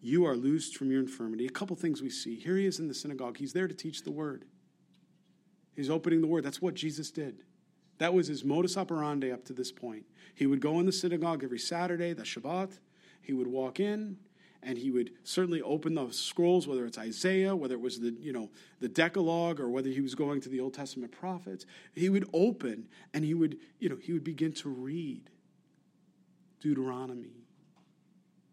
[0.00, 1.46] you are loosed from your infirmity.
[1.46, 2.36] A couple things we see.
[2.36, 3.38] Here he is in the synagogue.
[3.38, 4.44] He's there to teach the word.
[5.74, 6.44] He's opening the word.
[6.44, 7.42] That's what Jesus did.
[7.98, 10.04] That was his modus operandi up to this point.
[10.34, 12.78] He would go in the synagogue every Saturday, the Shabbat.
[13.22, 14.18] He would walk in,
[14.64, 18.32] and he would certainly open the scrolls, whether it's Isaiah, whether it was the, you
[18.32, 18.50] know,
[18.80, 21.66] the Decalogue, or whether he was going to the Old Testament prophets.
[21.94, 25.30] He would open and he would, you know, he would begin to read
[26.60, 27.44] Deuteronomy.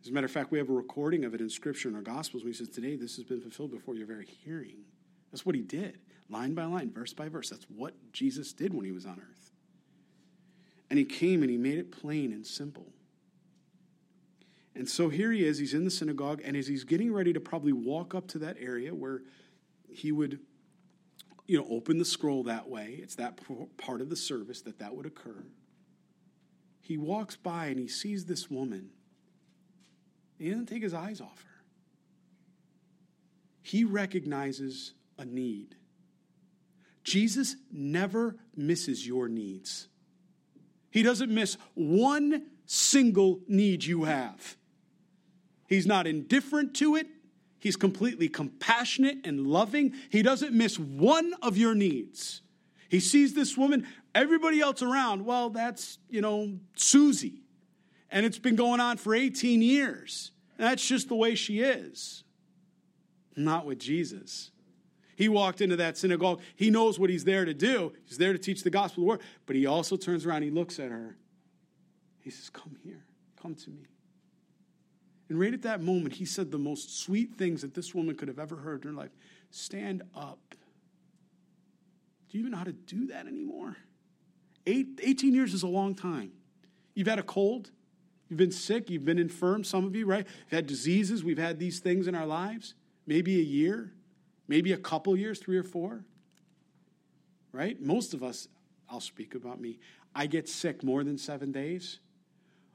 [0.04, 2.02] As a matter of fact, we have a recording of it in Scripture in our
[2.02, 2.44] Gospels.
[2.44, 4.84] He says, Today this has been fulfilled before your very hearing.
[5.32, 7.50] That's what he did, line by line, verse by verse.
[7.50, 9.52] That's what Jesus did when he was on earth.
[10.90, 12.88] And he came and he made it plain and simple.
[14.76, 17.40] And so here he is, he's in the synagogue, and as he's getting ready to
[17.40, 19.22] probably walk up to that area where
[19.90, 20.40] he would,
[21.46, 23.40] you know, open the scroll that way, it's that
[23.78, 25.44] part of the service that that would occur.
[26.80, 28.90] He walks by and he sees this woman.
[30.38, 31.64] He doesn't take his eyes off her.
[33.62, 35.76] He recognizes a need.
[37.04, 39.88] Jesus never misses your needs.
[40.90, 44.58] He doesn't miss one single need you have.
[45.72, 47.08] He's not indifferent to it.
[47.58, 49.94] He's completely compassionate and loving.
[50.10, 52.42] He doesn't miss one of your needs.
[52.90, 57.44] He sees this woman, everybody else around, well, that's, you know, Susie.
[58.12, 60.32] And it's been going on for 18 years.
[60.58, 62.26] That's just the way she is.
[63.38, 64.52] Not with Jesus.
[65.16, 66.42] He walked into that synagogue.
[66.58, 67.94] He knows what he's there to do.
[68.10, 69.22] He's there to teach the gospel of the word.
[69.46, 71.16] But he also turns around, he looks at her.
[72.20, 73.06] He says, Come here,
[73.42, 73.88] come to me.
[75.32, 78.28] And right at that moment, he said the most sweet things that this woman could
[78.28, 79.12] have ever heard in her life
[79.50, 80.40] Stand up.
[82.28, 83.78] Do you even know how to do that anymore?
[84.68, 86.34] Eight, 18 years is a long time.
[86.96, 87.72] You've had a cold,
[88.28, 90.28] you've been sick, you've been infirm, some of you, right?
[90.28, 92.74] You've had diseases, we've had these things in our lives.
[93.08, 93.94] Maybe a year,
[94.50, 96.04] maybe a couple years, three or four.
[97.54, 97.82] right?
[97.82, 98.50] Most of us,
[98.90, 99.80] I'll speak about me,
[100.14, 102.02] I get sick more than seven days.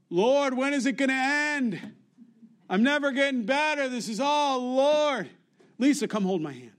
[0.08, 1.92] Lord, when is it going to end?
[2.68, 3.88] I'm never getting better.
[3.88, 5.30] This is all, Lord.
[5.78, 6.72] Lisa, come hold my hand.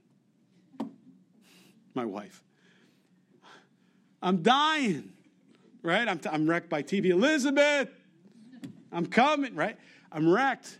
[1.94, 2.42] My wife.
[4.20, 5.12] I'm dying,
[5.82, 6.06] right?
[6.08, 7.06] I'm, t- I'm wrecked by TV.
[7.06, 7.88] Elizabeth,
[8.92, 9.76] I'm coming, right?
[10.10, 10.78] I'm wrecked.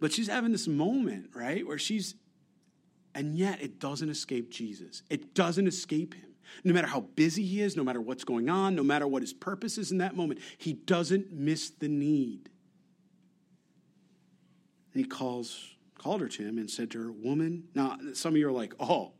[0.00, 2.14] But she's having this moment, right, where she's,
[3.14, 5.02] and yet it doesn't escape Jesus.
[5.10, 6.24] It doesn't escape him.
[6.64, 9.32] No matter how busy he is, no matter what's going on, no matter what his
[9.32, 12.48] purpose is in that moment, he doesn't miss the need.
[14.98, 18.36] And he calls, called her to him and said to her, Woman, now some of
[18.36, 19.12] you are like, oh,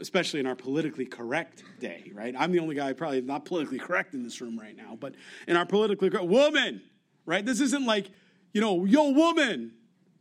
[0.00, 2.34] especially in our politically correct day, right?
[2.38, 5.16] I'm the only guy probably not politically correct in this room right now, but
[5.46, 6.80] in our politically correct, woman,
[7.26, 7.44] right?
[7.44, 8.10] This isn't like,
[8.54, 9.72] you know, yo, woman.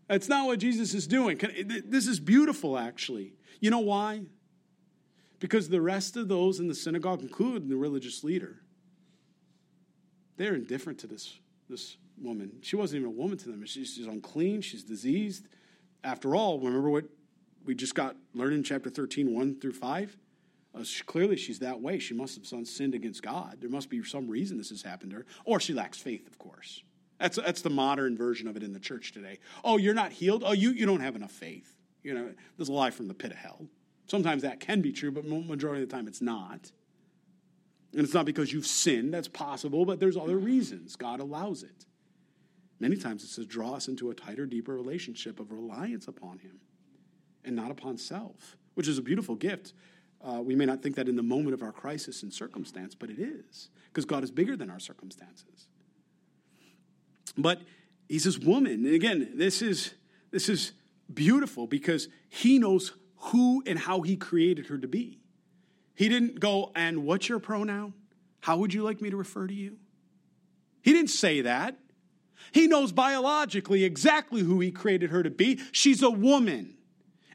[0.10, 1.39] That's not what Jesus is doing.
[1.86, 3.36] This is beautiful, actually.
[3.62, 4.24] You know why?
[5.39, 8.58] Because the rest of those in the synagogue, including the religious leader,
[10.36, 12.51] they're indifferent to this, this woman.
[12.62, 13.65] She wasn't even a woman to them.
[13.65, 15.47] She's, she's unclean, she's diseased.
[16.03, 17.05] After all, remember what
[17.65, 20.17] we just got learned in chapter 13, 1 through 5?
[20.75, 21.99] Uh, she, clearly, she's that way.
[21.99, 23.58] She must have sinned against God.
[23.60, 25.25] There must be some reason this has happened to her.
[25.45, 26.84] Or she lacks faith, of course.
[27.19, 29.39] That's, that's the modern version of it in the church today.
[29.63, 30.43] Oh, you're not healed?
[30.45, 31.75] Oh, you, you don't have enough faith.
[32.01, 33.65] You know, there's a lie from the pit of hell.
[34.08, 36.71] Sometimes that can be true, but majority of the time it's not.
[37.93, 40.95] And it's not because you've sinned, that's possible, but there's other reasons.
[40.95, 41.86] God allows it.
[42.80, 46.60] Many times it says, draw us into a tighter, deeper relationship of reliance upon Him
[47.44, 49.74] and not upon self, which is a beautiful gift.
[50.22, 53.10] Uh, we may not think that in the moment of our crisis and circumstance, but
[53.10, 55.68] it is, because God is bigger than our circumstances.
[57.38, 57.62] But
[58.08, 59.94] he says, woman, and again, this is
[60.32, 60.74] this is
[61.12, 65.20] beautiful because he knows who and how he created her to be.
[65.96, 67.94] He didn't go, and what's your pronoun?
[68.42, 69.78] How would you like me to refer to you?
[70.82, 71.78] He didn't say that.
[72.52, 75.60] He knows biologically exactly who he created her to be.
[75.71, 76.75] She's a woman.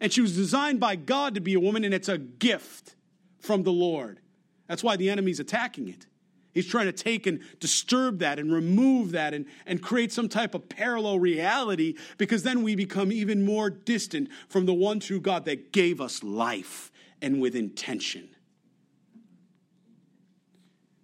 [0.00, 2.96] And she was designed by God to be a woman, and it's a gift
[3.38, 4.20] from the Lord.
[4.66, 6.06] That's why the enemy's attacking it.
[6.54, 10.54] He's trying to take and disturb that and remove that and, and create some type
[10.54, 15.44] of parallel reality because then we become even more distant from the one true God
[15.46, 18.28] that gave us life and with intention.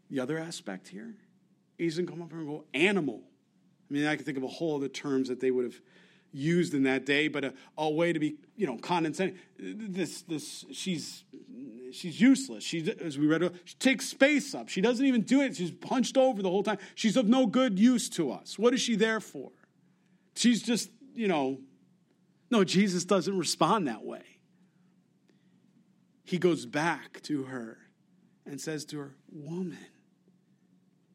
[0.09, 1.15] The other aspect here,
[1.79, 3.23] he doesn't come up and go animal.
[3.91, 5.81] I mean, I can think of a whole other terms that they would have
[6.33, 9.37] used in that day, but a, a way to be, you know, condescending.
[9.59, 11.25] This, this, she's
[11.93, 12.63] she's useless.
[12.63, 14.69] She, as we read, she takes space up.
[14.69, 15.57] She doesn't even do it.
[15.57, 16.79] She's punched over the whole time.
[16.95, 18.59] She's of no good use to us.
[18.59, 19.51] What is she there for?
[20.37, 21.59] She's just, you know,
[22.51, 24.23] no, Jesus doesn't respond that way.
[26.25, 27.79] He goes back to her
[28.47, 29.79] and says to her, Woman.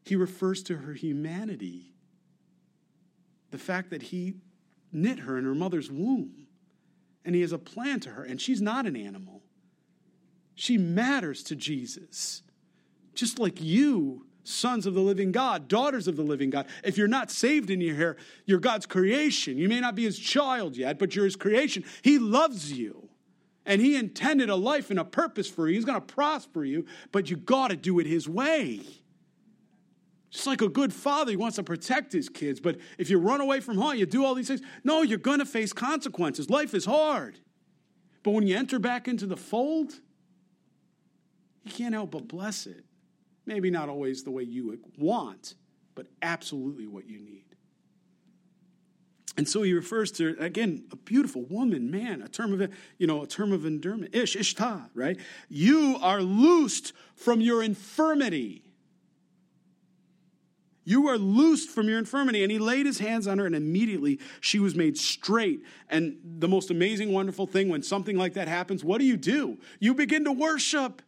[0.04, 1.95] He refers to her humanity,
[3.50, 4.34] the fact that he
[4.92, 6.46] knit her in her mother's womb,
[7.24, 9.42] and he has a plan to her, and she's not an animal.
[10.54, 12.42] She matters to Jesus.
[13.14, 16.66] Just like you, sons of the living God, daughters of the living God.
[16.84, 19.58] If you're not saved in your hair, you're God's creation.
[19.58, 21.84] You may not be his child yet, but you're his creation.
[22.02, 23.08] He loves you.
[23.64, 25.74] And he intended a life and a purpose for you.
[25.74, 28.80] He's going to prosper you, but you got to do it his way.
[30.36, 32.60] Just like a good father, he wants to protect his kids.
[32.60, 35.38] But if you run away from home, you do all these things, no, you're going
[35.38, 36.50] to face consequences.
[36.50, 37.38] Life is hard.
[38.22, 39.94] But when you enter back into the fold,
[41.64, 42.84] you can't help but bless it.
[43.46, 45.54] Maybe not always the way you want,
[45.94, 47.44] but absolutely what you need.
[49.38, 53.22] And so he refers to again a beautiful woman, man, a term of you know
[53.22, 55.18] a term of endearment, ish, ishta, right?
[55.48, 58.65] You are loosed from your infirmity.
[60.88, 62.42] You are loosed from your infirmity.
[62.44, 65.62] And he laid his hands on her, and immediately she was made straight.
[65.90, 69.58] And the most amazing, wonderful thing when something like that happens, what do you do?
[69.80, 71.02] You begin to worship.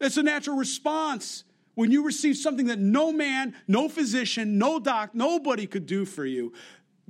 [0.00, 1.44] That's a natural response.
[1.74, 6.26] When you receive something that no man, no physician, no doc, nobody could do for
[6.26, 6.52] you,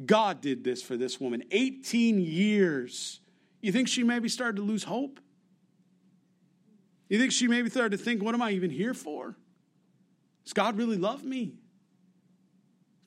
[0.05, 1.43] God did this for this woman.
[1.51, 3.20] 18 years.
[3.62, 5.20] You think she maybe started to lose hope?
[7.09, 9.36] You think she maybe started to think, what am I even here for?
[10.45, 11.55] Does God really love me?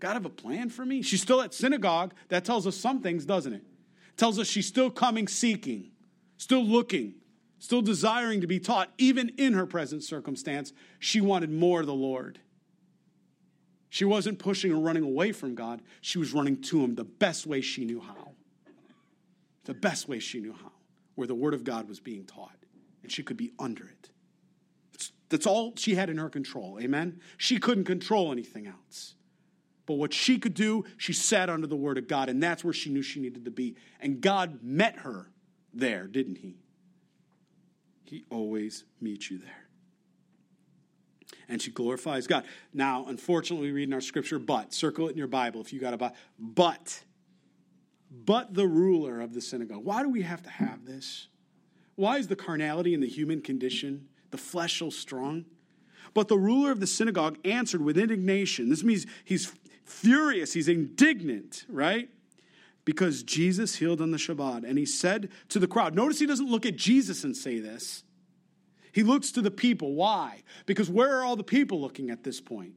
[0.02, 1.02] God have a plan for me?
[1.02, 2.14] She's still at synagogue.
[2.28, 3.64] That tells us some things, doesn't it?
[4.18, 5.92] Tells us she's still coming seeking,
[6.38, 7.14] still looking,
[7.60, 11.94] still desiring to be taught, even in her present circumstance, she wanted more of the
[11.94, 12.40] Lord.
[13.90, 17.46] She wasn't pushing or running away from God, she was running to Him the best
[17.46, 18.32] way she knew how.
[19.66, 20.72] The best way she knew how,
[21.16, 22.58] where the Word of God was being taught.
[23.04, 24.10] and she could be under it.
[25.30, 26.80] That's all she had in her control.
[26.82, 27.20] Amen?
[27.38, 29.16] She couldn't control anything else.
[29.86, 32.74] But what she could do, she sat under the word of God, and that's where
[32.74, 33.76] she knew she needed to be.
[34.00, 35.32] And God met her
[35.74, 36.58] there, didn't he?
[38.04, 39.68] He always meets you there.
[41.48, 42.46] And she glorifies God.
[42.74, 45.80] Now, unfortunately, we read in our scripture, but, circle it in your Bible if you
[45.80, 47.04] got a but, but,
[48.10, 49.84] but the ruler of the synagogue.
[49.84, 51.28] Why do we have to have this?
[51.96, 55.46] Why is the carnality in the human condition, the flesh so strong?
[56.14, 58.70] But the ruler of the synagogue answered with indignation.
[58.70, 59.54] This means he's
[59.92, 62.10] furious, he's indignant, right?
[62.86, 64.68] Because Jesus healed on the Shabbat.
[64.68, 68.04] And he said to the crowd, notice he doesn't look at Jesus and say this.
[68.92, 69.94] He looks to the people.
[69.94, 70.44] Why?
[70.66, 72.74] Because where are all the people looking at this point?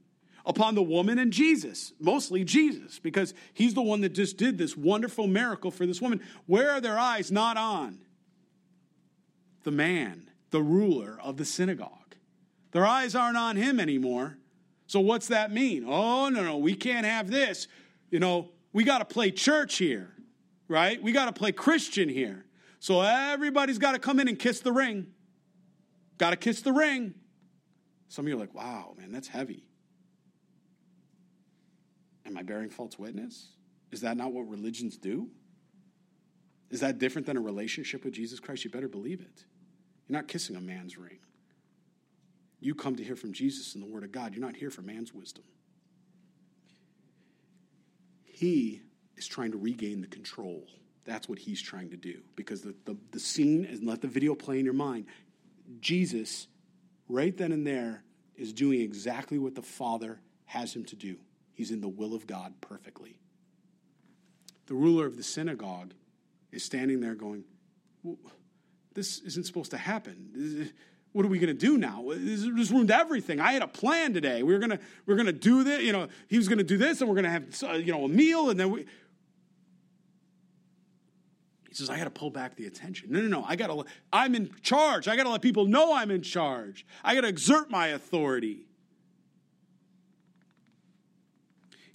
[0.46, 4.76] Upon the woman and Jesus, mostly Jesus, because he's the one that just did this
[4.76, 6.20] wonderful miracle for this woman.
[6.46, 8.00] Where are their eyes not on?
[9.62, 12.16] The man, the ruler of the synagogue.
[12.72, 14.36] Their eyes aren't on him anymore.
[14.86, 15.84] So, what's that mean?
[15.86, 17.68] Oh, no, no, we can't have this.
[18.10, 20.14] You know, we got to play church here,
[20.68, 21.02] right?
[21.02, 22.44] We got to play Christian here.
[22.80, 25.06] So, everybody's got to come in and kiss the ring.
[26.18, 27.14] Got to kiss the ring.
[28.08, 29.64] Some of you are like, wow, man, that's heavy.
[32.26, 33.48] Am I bearing false witness?
[33.90, 35.30] Is that not what religions do?
[36.70, 38.64] Is that different than a relationship with Jesus Christ?
[38.64, 39.44] You better believe it.
[40.08, 41.18] You're not kissing a man's ring.
[42.64, 44.34] You come to hear from Jesus and the Word of God.
[44.34, 45.44] You're not here for man's wisdom.
[48.24, 48.80] He
[49.18, 50.66] is trying to regain the control.
[51.04, 52.22] That's what he's trying to do.
[52.36, 55.06] Because the, the, the scene, and let the video play in your mind,
[55.80, 56.46] Jesus,
[57.06, 58.02] right then and there,
[58.34, 61.16] is doing exactly what the Father has him to do.
[61.52, 63.18] He's in the will of God perfectly.
[64.66, 65.92] The ruler of the synagogue
[66.50, 67.44] is standing there going,
[68.02, 68.16] well,
[68.94, 70.72] This isn't supposed to happen.
[71.14, 72.04] What are we going to do now?
[72.08, 73.38] This ruined everything.
[73.38, 74.42] I had a plan today.
[74.42, 75.80] We were going to we are going to do this.
[75.80, 77.92] You know, he was going to do this, and we're going to have uh, you
[77.92, 78.84] know a meal, and then we
[81.68, 83.12] he says, I got to pull back the attention.
[83.12, 83.44] No, no, no.
[83.44, 85.08] I got to, I'm in charge.
[85.08, 86.84] I got to let people know I'm in charge.
[87.02, 88.66] I got to exert my authority.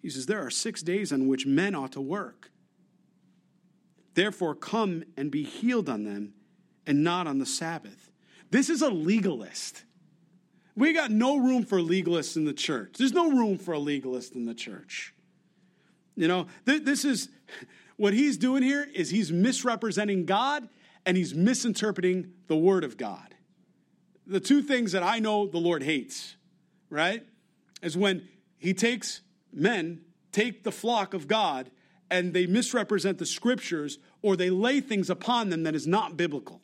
[0.01, 2.51] He says, There are six days on which men ought to work.
[4.15, 6.33] Therefore, come and be healed on them
[6.87, 8.08] and not on the Sabbath.
[8.51, 9.83] This is a legalist.
[10.75, 12.95] We got no room for legalists in the church.
[12.97, 15.13] There's no room for a legalist in the church.
[16.15, 17.29] You know, th- this is
[17.97, 20.67] what he's doing here is he's misrepresenting God
[21.05, 23.35] and he's misinterpreting the word of God.
[24.25, 26.35] The two things that I know the Lord hates,
[26.89, 27.25] right?
[27.81, 28.27] Is when
[28.57, 29.21] he takes
[29.51, 31.71] men, take the flock of God,
[32.11, 36.61] and they misrepresent the scriptures or they lay things upon them that is not biblical.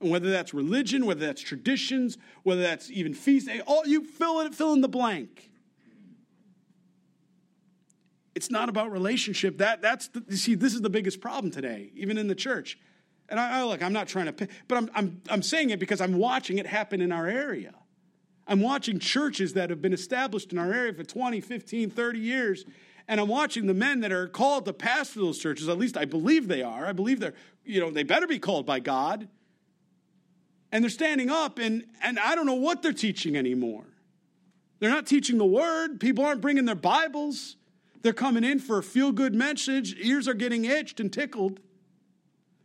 [0.00, 4.54] And whether that's religion, whether that's traditions, whether that's even feast, all you fill it,
[4.54, 5.50] fill in the blank.
[8.34, 9.58] It's not about relationship.
[9.58, 12.78] That, that's the, you see, this is the biggest problem today, even in the church.
[13.28, 16.00] And I, I look, I'm not trying to, but I'm, I'm, I'm saying it because
[16.00, 17.74] I'm watching it happen in our area.
[18.46, 22.64] I'm watching churches that have been established in our area for 20, 15, 30 years.
[23.06, 25.68] And I'm watching the men that are called to pastor those churches.
[25.68, 26.86] At least I believe they are.
[26.86, 27.34] I believe they're,
[27.64, 29.28] you know, they better be called by God.
[30.72, 33.84] And they're standing up, and, and I don't know what they're teaching anymore.
[34.78, 36.00] They're not teaching the word.
[36.00, 37.56] People aren't bringing their Bibles.
[38.02, 41.60] They're coming in for a feel good message, ears are getting itched and tickled.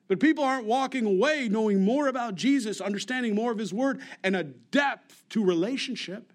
[0.07, 4.35] But people aren't walking away knowing more about Jesus, understanding more of his word, and
[4.35, 6.31] a depth to relationship.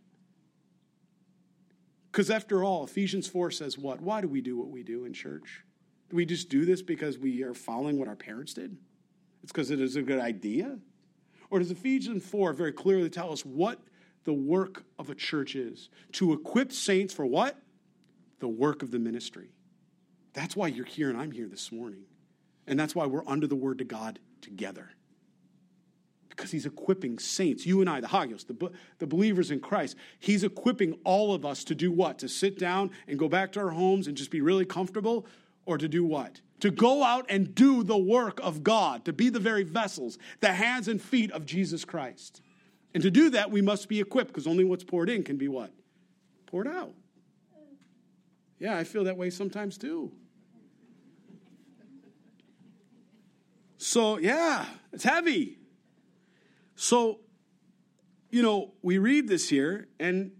[2.10, 4.00] Because after all, Ephesians 4 says what?
[4.00, 5.64] Why do we do what we do in church?
[6.10, 8.76] Do we just do this because we are following what our parents did?
[9.44, 10.78] It's because it is a good idea?
[11.50, 13.80] Or does Ephesians 4 very clearly tell us what
[14.24, 15.88] the work of a church is?
[16.12, 17.60] To equip saints for what?
[18.40, 19.50] the work of the ministry.
[20.32, 22.02] That's why you're here and I'm here this morning.
[22.66, 24.90] And that's why we're under the word of God together.
[26.28, 29.96] Because he's equipping saints, you and I, the Hagios, the, the believers in Christ.
[30.18, 32.18] He's equipping all of us to do what?
[32.20, 35.26] To sit down and go back to our homes and just be really comfortable?
[35.66, 36.40] Or to do what?
[36.60, 40.52] To go out and do the work of God, to be the very vessels, the
[40.52, 42.42] hands and feet of Jesus Christ.
[42.92, 45.48] And to do that, we must be equipped because only what's poured in can be
[45.48, 45.72] what?
[46.46, 46.92] Poured out.
[48.58, 50.12] Yeah, I feel that way sometimes too.
[53.78, 55.56] So, yeah, it's heavy.
[56.74, 57.20] So,
[58.30, 60.32] you know, we read this here, and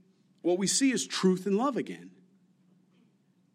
[0.43, 2.11] what we see is truth and love again.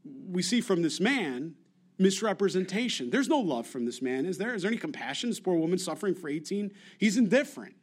[0.04, 1.54] We see from this man
[1.98, 3.10] misrepresentation.
[3.10, 4.54] There's no love from this man, is there?
[4.54, 5.30] Is there any compassion?
[5.30, 6.72] This poor woman suffering for 18?
[6.98, 7.76] He's indifferent.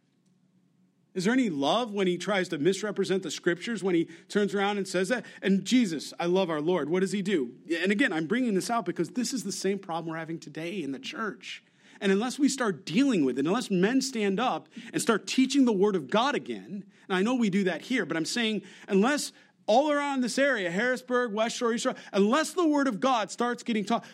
[1.15, 4.79] Is there any love when he tries to misrepresent the scriptures, when he turns around
[4.79, 5.27] and says that?
[5.43, 7.53] And Jesus, I love our Lord, what does he do?
[7.83, 10.83] And again, I'm bringing this out because this is the same problem we're having today
[10.83, 11.63] in the church.
[12.01, 15.73] And unless we start dealing with it, unless men stand up and start teaching the
[15.73, 19.33] word of God again, and I know we do that here, but I'm saying unless
[19.67, 23.63] all around this area, Harrisburg, West Shore, East Shore, unless the word of God starts
[23.63, 24.05] getting taught,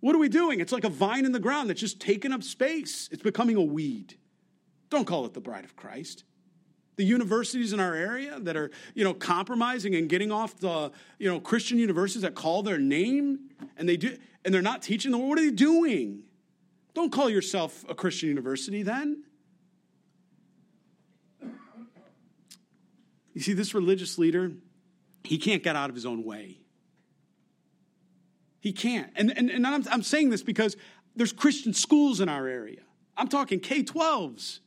[0.00, 0.60] what are we doing?
[0.60, 3.08] It's like a vine in the ground that's just taking up space.
[3.10, 4.16] It's becoming a weed.
[4.90, 6.24] Don't call it the bride of Christ.
[6.96, 11.28] The universities in our area that are, you know, compromising and getting off the, you
[11.28, 15.18] know, Christian universities that call their name and they do and they're not teaching the
[15.18, 15.28] word.
[15.28, 16.22] What are they doing?
[16.94, 19.24] Don't call yourself a Christian university then.
[23.38, 24.50] You see, this religious leader,
[25.22, 26.58] he can't get out of his own way.
[28.58, 29.12] He can't.
[29.14, 30.76] And, and, and I'm, I'm saying this because
[31.14, 32.80] there's Christian schools in our area.
[33.16, 34.58] I'm talking K 12s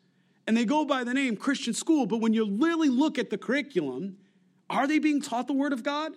[0.47, 3.37] and they go by the name Christian school, but when you really look at the
[3.37, 4.15] curriculum,
[4.69, 6.13] are they being taught the Word of God?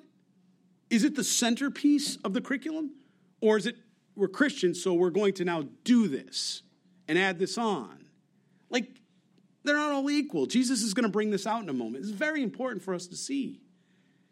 [0.91, 2.93] Is it the centerpiece of the curriculum?
[3.41, 3.79] Or is it
[4.15, 6.63] we're Christians, so we're going to now do this
[7.09, 8.05] and add this on?
[8.71, 9.01] Like,
[9.65, 10.47] they're not all equal.
[10.47, 12.05] Jesus is going to bring this out in a moment.
[12.05, 13.61] It's very important for us to see.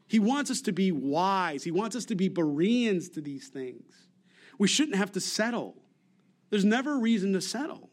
[0.07, 3.93] He wants us to be wise, He wants us to be Bereans to these things.
[4.59, 5.76] We shouldn't have to settle.
[6.51, 7.89] There's never a reason to settle.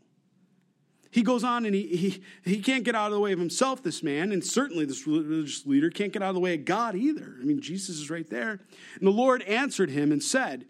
[1.12, 3.82] He goes on and he, he, he can't get out of the way of himself,
[3.82, 6.96] this man, and certainly this religious leader can't get out of the way of God
[6.96, 7.36] either.
[7.42, 8.60] I mean, Jesus is right there.
[9.00, 10.66] And the Lord answered him and said,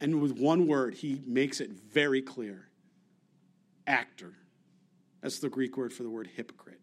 [0.00, 2.68] and with one word, he makes it very clear
[3.86, 4.34] actor.
[5.22, 6.80] That's the Greek word for the word hypocrite.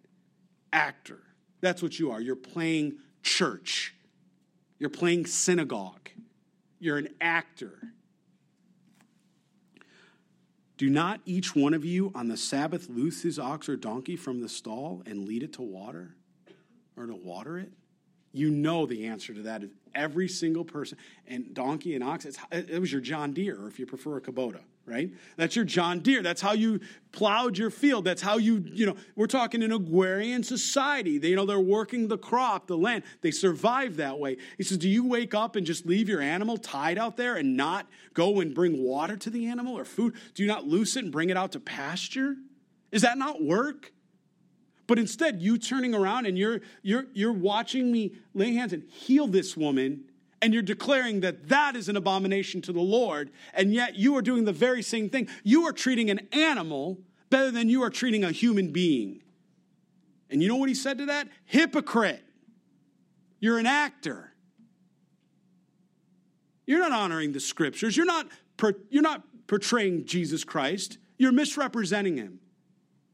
[0.72, 1.20] Actor.
[1.62, 2.22] That's what you are.
[2.22, 3.96] You're playing church,
[4.80, 6.10] you're playing synagogue,
[6.80, 7.80] you're an actor.
[10.78, 14.42] Do not each one of you on the Sabbath loose his ox or donkey from
[14.42, 16.16] the stall and lead it to water
[16.96, 17.72] or to water it?
[18.32, 22.80] You know the answer to that is Every single person, and donkey and ox, it
[22.80, 25.12] was your John Deere, or if you prefer a Kubota right?
[25.36, 26.24] That's your John Deere.
[26.24, 26.80] That's how you
[27.12, 28.06] plowed your field.
[28.06, 31.18] That's how you, you know, we're talking an agrarian society.
[31.18, 33.04] They, you know, they're working the crop, the land.
[33.22, 34.38] They survive that way.
[34.58, 37.58] He says, Do you wake up and just leave your animal tied out there and
[37.58, 40.16] not go and bring water to the animal or food?
[40.34, 42.36] Do you not loose it and bring it out to pasture?
[42.92, 43.92] Is that not work?
[44.88, 49.28] But instead, you turning around and you're you're you're watching me lay hands and heal
[49.28, 50.06] this woman
[50.42, 54.22] and you're declaring that that is an abomination to the Lord, and yet you are
[54.22, 55.28] doing the very same thing.
[55.44, 59.22] You are treating an animal better than you are treating a human being.
[60.30, 61.28] And you know what he said to that?
[61.46, 62.24] Hypocrite.
[63.40, 64.34] You're an actor.
[66.66, 67.96] You're not honoring the scriptures.
[67.96, 68.28] You're not,
[68.90, 70.98] you're not portraying Jesus Christ.
[71.18, 72.40] You're misrepresenting him.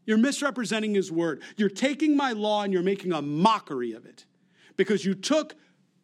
[0.05, 1.41] You're misrepresenting his word.
[1.55, 4.25] You're taking my law and you're making a mockery of it
[4.75, 5.55] because you took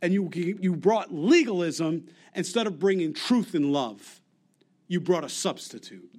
[0.01, 4.21] and you, you brought legalism instead of bringing truth and love.
[4.87, 6.09] You brought a substitute.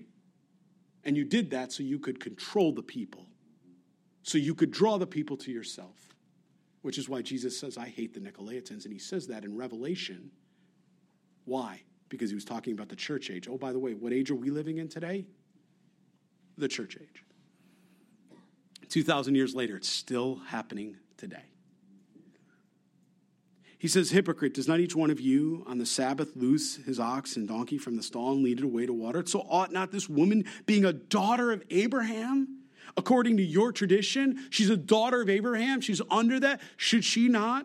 [1.05, 3.27] And you did that so you could control the people,
[4.23, 6.15] so you could draw the people to yourself,
[6.83, 8.85] which is why Jesus says, I hate the Nicolaitans.
[8.85, 10.31] And he says that in Revelation.
[11.47, 11.83] Why?
[12.11, 13.49] Because he was talking about the church age.
[13.49, 15.25] Oh, by the way, what age are we living in today?
[16.59, 17.25] The church age.
[18.91, 21.50] 2,000 years later, it's still happening today.
[23.81, 27.37] He says, Hypocrite, does not each one of you on the Sabbath loose his ox
[27.37, 29.25] and donkey from the stall and lead it away to water?
[29.25, 32.59] So ought not this woman, being a daughter of Abraham,
[32.99, 37.65] according to your tradition, she's a daughter of Abraham, she's under that, should she not?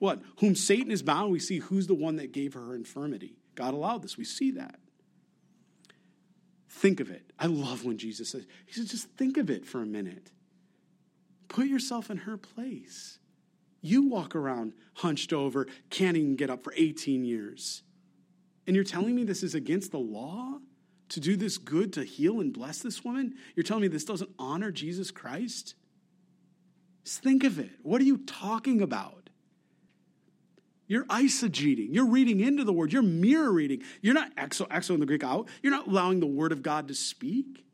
[0.00, 0.20] What?
[0.40, 3.36] Whom Satan is bound, we see who's the one that gave her her infirmity.
[3.54, 4.80] God allowed this, we see that.
[6.68, 7.32] Think of it.
[7.38, 10.32] I love when Jesus says, He says, just think of it for a minute.
[11.46, 13.20] Put yourself in her place.
[13.82, 17.82] You walk around hunched over, can't even get up for 18 years.
[18.66, 20.58] And you're telling me this is against the law
[21.10, 23.34] to do this good, to heal and bless this woman?
[23.54, 25.74] You're telling me this doesn't honor Jesus Christ?
[27.04, 27.70] Just think of it.
[27.82, 29.28] What are you talking about?
[30.86, 31.88] You're eisegeting.
[31.90, 32.92] You're reading into the word.
[32.92, 33.82] You're mirror reading.
[34.00, 35.48] You're not exo, exo in the Greek out.
[35.62, 37.64] You're not allowing the word of God to speak.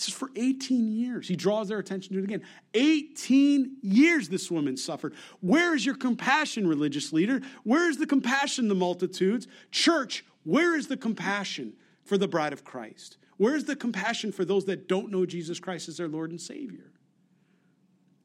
[0.00, 1.28] He says, for 18 years.
[1.28, 2.42] He draws their attention to it again.
[2.72, 5.14] 18 years this woman suffered.
[5.40, 7.42] Where is your compassion, religious leader?
[7.64, 9.46] Where is the compassion, the multitudes?
[9.70, 11.74] Church, where is the compassion
[12.04, 13.18] for the bride of Christ?
[13.36, 16.40] Where is the compassion for those that don't know Jesus Christ as their Lord and
[16.40, 16.92] Savior?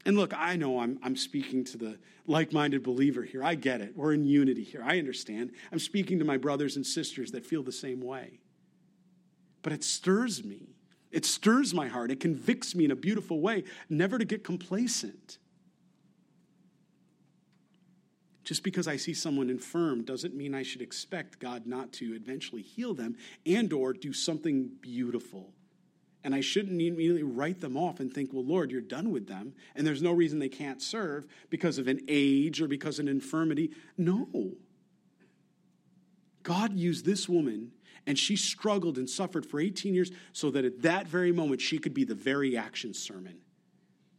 [0.05, 3.43] And look, I know I'm, I'm speaking to the like minded believer here.
[3.43, 3.97] I get it.
[3.97, 4.81] We're in unity here.
[4.85, 5.51] I understand.
[5.73, 8.39] I'm speaking to my brothers and sisters that feel the same way.
[9.61, 10.74] But it stirs me.
[11.15, 12.11] It stirs my heart.
[12.11, 15.39] It convicts me in a beautiful way, never to get complacent.
[18.43, 22.61] Just because I see someone infirm doesn't mean I should expect God not to eventually
[22.61, 25.55] heal them and or do something beautiful
[26.25, 29.53] and I shouldn't immediately write them off and think, well, Lord, you're done with them,
[29.75, 33.11] and there's no reason they can't serve because of an age or because of an
[33.11, 33.69] infirmity.
[33.95, 34.27] No.
[36.41, 37.73] God used this woman,
[38.07, 41.77] and she struggled and suffered for 18 years so that at that very moment she
[41.77, 43.37] could be the very action sermon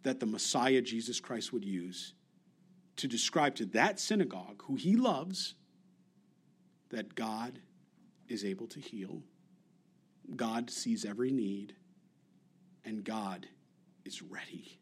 [0.03, 2.14] that the Messiah, Jesus Christ, would use
[2.97, 5.55] to describe to that synagogue, who he loves,
[6.91, 7.59] that God
[8.28, 9.22] is able to heal.
[10.34, 11.74] God sees every need
[12.84, 13.47] and God
[14.05, 14.78] is ready.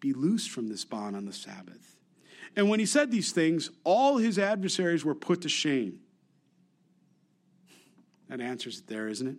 [0.00, 1.95] Be loosed from this bond on the Sabbath.
[2.56, 6.00] And when he said these things, all his adversaries were put to shame.
[8.28, 9.36] That answers it there, isn't it?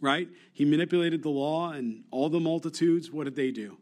[0.00, 0.28] Right?
[0.52, 3.76] He manipulated the law, and all the multitudes, what did they do?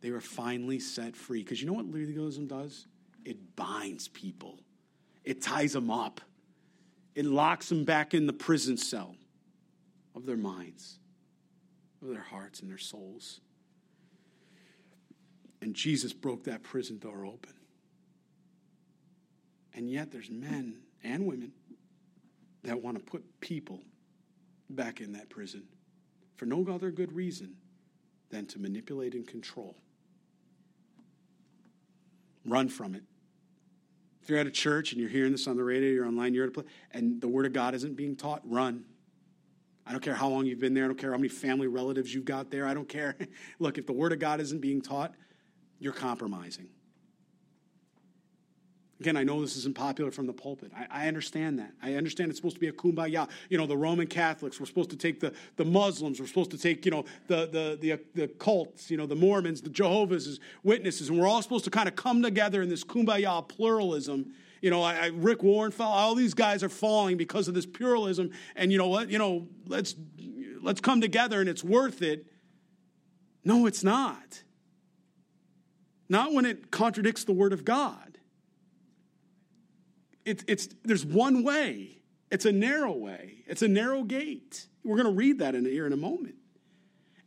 [0.00, 1.42] They were finally set free.
[1.42, 2.86] Because you know what legalism does?
[3.24, 4.60] It binds people,
[5.24, 6.20] it ties them up
[7.14, 9.16] it locks them back in the prison cell
[10.14, 10.98] of their minds,
[12.00, 13.40] of their hearts and their souls.
[15.62, 17.54] And Jesus broke that prison door open.
[19.74, 21.52] And yet there's men and women
[22.64, 23.80] that want to put people
[24.68, 25.62] back in that prison
[26.34, 27.54] for no other good reason
[28.28, 29.76] than to manipulate and control.
[32.44, 33.04] Run from it.
[34.20, 36.44] If you're at a church and you're hearing this on the radio, you're online, you're
[36.44, 38.84] at a place, and the Word of God isn't being taught, run.
[39.86, 40.84] I don't care how long you've been there.
[40.84, 42.66] I don't care how many family relatives you've got there.
[42.66, 43.16] I don't care.
[43.60, 45.14] Look, if the Word of God isn't being taught,
[45.82, 46.68] you're compromising.
[49.00, 50.70] Again, I know this isn't popular from the pulpit.
[50.76, 51.72] I, I, understand that.
[51.82, 53.28] I understand it's supposed to be a kumbaya.
[53.48, 56.58] You know, the Roman Catholics, we're supposed to take the, the Muslims, we're supposed to
[56.58, 60.38] take, you know, the, the, the, uh, the cults, you know, the Mormons, the Jehovah's
[60.62, 64.34] Witnesses, and we're all supposed to kind of come together in this kumbaya pluralism.
[64.60, 67.66] You know, I, I, Rick Warren fell, all these guys are falling because of this
[67.66, 69.96] pluralism, and you know what, you know, let's,
[70.60, 72.24] let's come together and it's worth it.
[73.44, 74.44] No, it's not.
[76.12, 78.12] Not when it contradicts the Word of God
[80.24, 81.98] it's, it's, there's one way.
[82.30, 83.42] It's a narrow way.
[83.46, 84.66] It's a narrow gate.
[84.84, 86.36] We're going to read that in here in a moment.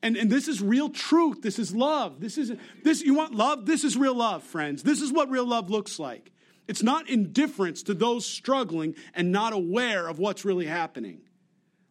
[0.01, 1.41] And, and this is real truth.
[1.41, 2.19] This is love.
[2.19, 3.65] This is this you want love?
[3.65, 4.83] This is real love, friends.
[4.83, 6.31] This is what real love looks like.
[6.67, 11.21] It's not indifference to those struggling and not aware of what's really happening.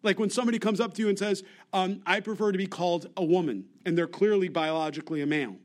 [0.03, 1.43] Like when somebody comes up to you and says,
[1.73, 5.57] um, I prefer to be called a woman, and they're clearly biologically a male.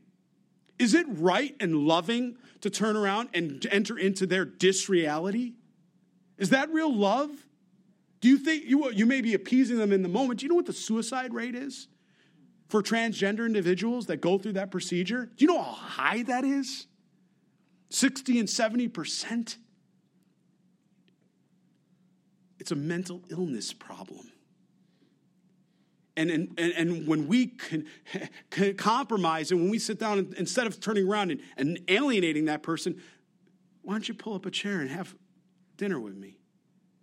[0.80, 5.52] Is it right and loving to turn around and enter into their disreality?
[6.38, 7.30] Is that real love?
[8.22, 10.40] Do you think you, you may be appeasing them in the moment?
[10.40, 11.86] Do you know what the suicide rate is
[12.70, 15.26] for transgender individuals that go through that procedure?
[15.26, 16.86] Do you know how high that is?
[17.90, 19.56] 60 and 70%.
[22.58, 24.29] It's a mental illness problem.
[26.20, 27.86] And, and, and when we can,
[28.50, 32.44] can compromise and when we sit down, and, instead of turning around and, and alienating
[32.46, 33.00] that person,
[33.82, 35.14] why don't you pull up a chair and have
[35.76, 36.36] dinner with me?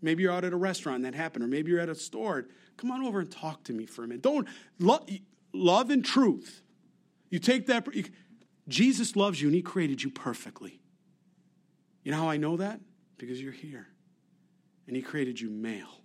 [0.01, 2.45] Maybe you're out at a restaurant and that happened, or maybe you're at a store.
[2.77, 4.21] Come on over and talk to me for a minute.
[4.21, 4.47] Don't
[4.79, 5.09] love,
[5.51, 6.61] love and truth.
[7.29, 7.93] You take that.
[7.95, 8.05] You,
[8.67, 10.79] Jesus loves you and He created you perfectly.
[12.03, 12.79] You know how I know that?
[13.17, 13.87] Because you're here,
[14.85, 16.03] and He created you male.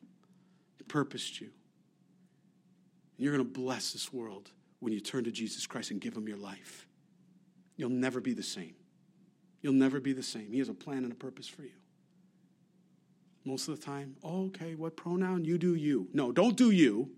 [0.78, 1.50] He purposed you.
[3.22, 4.50] You're going to bless this world
[4.80, 6.88] when you turn to Jesus Christ and give him your life.
[7.76, 8.74] You'll never be the same.
[9.60, 10.50] You'll never be the same.
[10.50, 11.70] He has a plan and a purpose for you.
[13.44, 15.44] Most of the time, oh, okay, what pronoun?
[15.44, 16.08] You do you.
[16.12, 17.10] No, don't do you.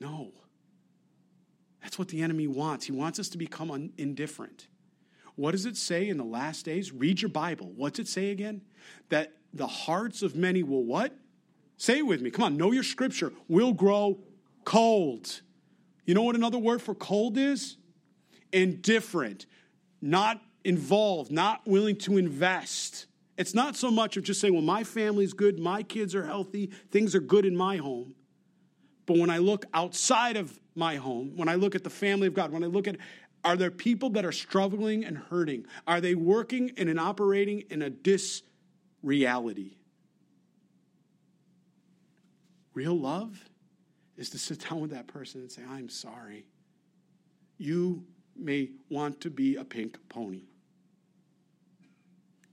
[0.00, 0.32] No.
[1.82, 2.86] That's what the enemy wants.
[2.86, 4.66] He wants us to become un- indifferent.
[5.36, 6.92] What does it say in the last days?
[6.92, 7.72] Read your Bible.
[7.76, 8.62] What's it say again?
[9.08, 11.16] That the hearts of many will what?
[11.80, 12.30] Say it with me.
[12.30, 13.32] Come on, know your scripture.
[13.48, 14.18] We'll grow
[14.66, 15.40] cold.
[16.04, 17.78] You know what another word for cold is?
[18.52, 19.46] Indifferent,
[20.02, 23.06] not involved, not willing to invest.
[23.38, 26.66] It's not so much of just saying, well, my family's good, my kids are healthy,
[26.90, 28.14] things are good in my home.
[29.06, 32.34] But when I look outside of my home, when I look at the family of
[32.34, 32.98] God, when I look at
[33.42, 35.64] are there people that are struggling and hurting?
[35.86, 39.79] Are they working and operating in a disreality?
[42.80, 43.38] Real love
[44.16, 46.46] is to sit down with that person and say, I'm sorry.
[47.58, 50.44] You may want to be a pink pony,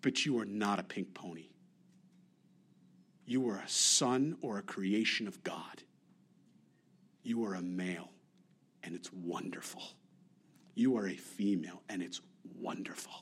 [0.02, 1.46] but you are not a pink pony.
[3.26, 5.82] You are a son or a creation of God.
[7.24, 8.10] You are a male,
[8.84, 9.84] and it's wonderful.
[10.76, 12.20] You are a female, and it's
[12.60, 13.14] wonderful.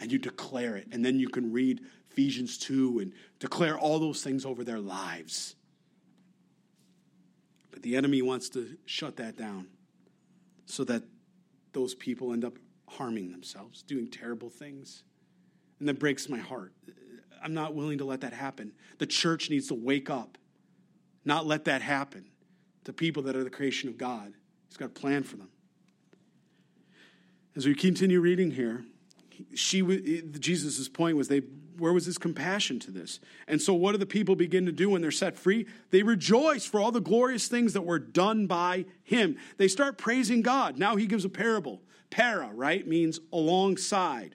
[0.00, 1.80] And you declare it, and then you can read
[2.10, 5.54] Ephesians 2 and declare all those things over their lives.
[7.78, 9.68] But the enemy wants to shut that down
[10.66, 11.04] so that
[11.72, 12.58] those people end up
[12.88, 15.04] harming themselves, doing terrible things.
[15.78, 16.72] And that breaks my heart.
[17.40, 18.72] I'm not willing to let that happen.
[18.98, 20.38] The church needs to wake up,
[21.24, 22.24] not let that happen
[22.82, 24.32] to people that are the creation of God.
[24.66, 25.50] He's got a plan for them.
[27.54, 28.86] As we continue reading here,
[29.54, 29.82] she
[30.38, 31.42] Jesus' point was they
[31.78, 33.20] where was his compassion to this?
[33.46, 35.66] And so, what do the people begin to do when they're set free?
[35.90, 39.36] They rejoice for all the glorious things that were done by him.
[39.56, 40.78] They start praising God.
[40.78, 41.80] Now he gives a parable.
[42.10, 44.34] Para, right, means alongside,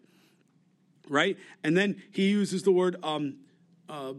[1.10, 1.38] right?
[1.64, 3.38] And then he uses the word um,
[3.90, 4.14] uh,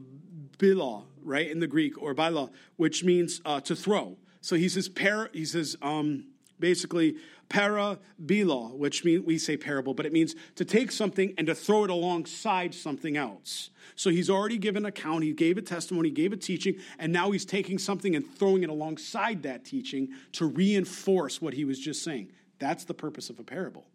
[0.59, 4.17] bila, right, in the Greek, or bila, which means uh, to throw.
[4.41, 6.27] So he says, para, he says, um,
[6.59, 7.17] basically,
[7.49, 11.55] para bila, which means we say parable, but it means to take something and to
[11.55, 13.71] throw it alongside something else.
[13.97, 17.31] So he's already given account, he gave a testimony, he gave a teaching, and now
[17.31, 22.03] he's taking something and throwing it alongside that teaching to reinforce what he was just
[22.03, 22.33] saying.
[22.59, 23.87] That's the purpose of a parable.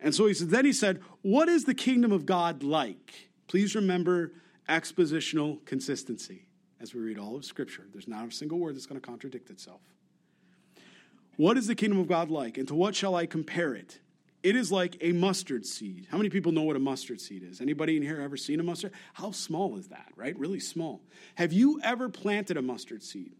[0.00, 3.30] And so he said, then he said, What is the kingdom of God like?
[3.48, 4.32] Please remember
[4.68, 6.46] expositional consistency
[6.80, 7.86] as we read all of Scripture.
[7.92, 9.80] There's not a single word that's going to contradict itself.
[11.36, 13.98] What is the kingdom of God like, and to what shall I compare it?
[14.42, 16.06] It is like a mustard seed.
[16.10, 17.60] How many people know what a mustard seed is?
[17.60, 18.92] Anybody in here ever seen a mustard?
[19.12, 20.38] How small is that, right?
[20.38, 21.02] Really small.
[21.34, 23.32] Have you ever planted a mustard seed?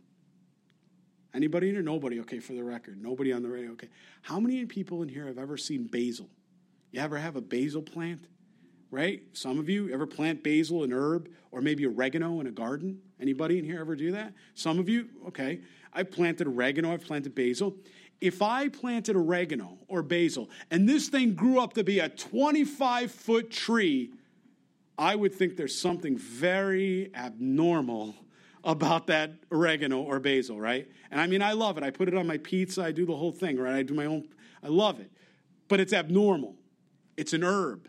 [1.32, 1.82] Anybody in here?
[1.82, 2.18] Nobody.
[2.20, 3.01] Okay, for the record.
[3.01, 3.72] Nobody on the radio.
[3.72, 3.88] Okay.
[4.22, 6.28] How many people in here have ever seen basil?
[6.90, 8.26] You ever have a basil plant?
[8.90, 9.22] Right?
[9.32, 13.01] Some of you ever plant basil, an herb, or maybe oregano in a garden?
[13.20, 14.32] Anybody in here ever do that?
[14.55, 15.09] Some of you?
[15.28, 15.61] Okay.
[15.97, 17.74] I've planted oregano, I've planted basil.
[18.20, 23.11] If I planted oregano or basil and this thing grew up to be a 25
[23.11, 24.12] foot tree,
[24.99, 28.14] I would think there's something very abnormal
[28.62, 30.86] about that oregano or basil, right?
[31.11, 31.84] And I mean, I love it.
[31.84, 33.74] I put it on my pizza, I do the whole thing, right?
[33.74, 34.28] I do my own,
[34.62, 35.11] I love it.
[35.68, 36.57] But it's abnormal.
[37.16, 37.88] It's an herb.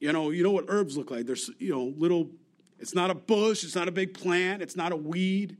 [0.00, 1.26] You know, you know what herbs look like.
[1.26, 2.30] There's, you know, little,
[2.78, 5.58] it's not a bush, it's not a big plant, it's not a weed.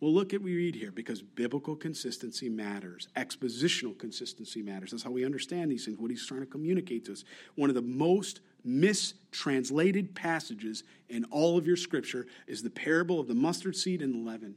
[0.00, 3.08] Well, look at what we read here because biblical consistency matters.
[3.16, 4.92] Expositional consistency matters.
[4.92, 7.24] That's how we understand these things, what he's trying to communicate to us.
[7.54, 13.28] One of the most mistranslated passages in all of your scripture is the parable of
[13.28, 14.54] the mustard seed and the leaven.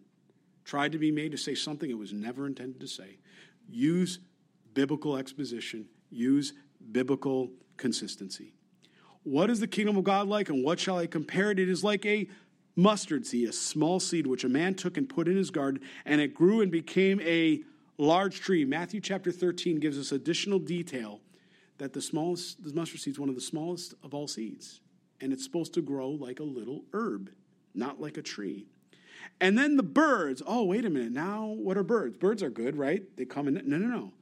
[0.64, 3.18] Tried to be made to say something it was never intended to say.
[3.70, 4.20] Use
[4.74, 6.54] biblical exposition, use
[6.92, 8.54] biblical consistency.
[9.24, 11.60] What is the kingdom of God like, and what shall I compare it?
[11.60, 12.28] It is like a
[12.76, 16.22] mustard seed, a small seed which a man took and put in his garden, and
[16.22, 17.62] it grew and became a
[17.98, 18.66] large tree.
[18.66, 21.22] Matthew chapter 13 gives us additional detail
[21.78, 24.82] that the smallest, the mustard seed is one of the smallest of all seeds,
[25.22, 27.30] and it's supposed to grow like a little herb,
[27.74, 28.66] not like a tree.
[29.40, 30.42] And then the birds.
[30.46, 31.12] Oh, wait a minute.
[31.12, 32.18] Now, what are birds?
[32.18, 33.04] Birds are good, right?
[33.18, 33.56] They come in.
[33.66, 34.14] No, no, no.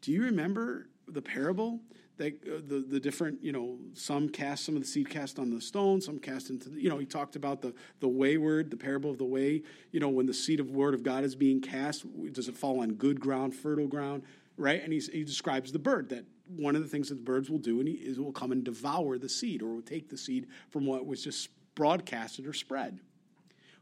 [0.00, 1.80] Do you remember the parable
[2.18, 5.50] that uh, the, the different, you know, some cast some of the seed cast on
[5.50, 8.76] the stone, some cast into the, you know, he talked about the, the wayward, the
[8.76, 9.62] parable of the way,
[9.92, 12.80] you know, when the seed of word of God is being cast, does it fall
[12.80, 14.22] on good ground, fertile ground,
[14.56, 14.82] right?
[14.82, 17.58] And he's, he describes the bird that one of the things that the birds will
[17.58, 20.46] do and he, is will come and devour the seed or will take the seed
[20.70, 23.00] from what was just broadcasted or spread.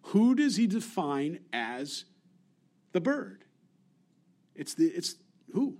[0.09, 2.05] Who does he define as
[2.93, 3.45] the bird?
[4.55, 5.16] It's the, it's
[5.53, 5.76] who?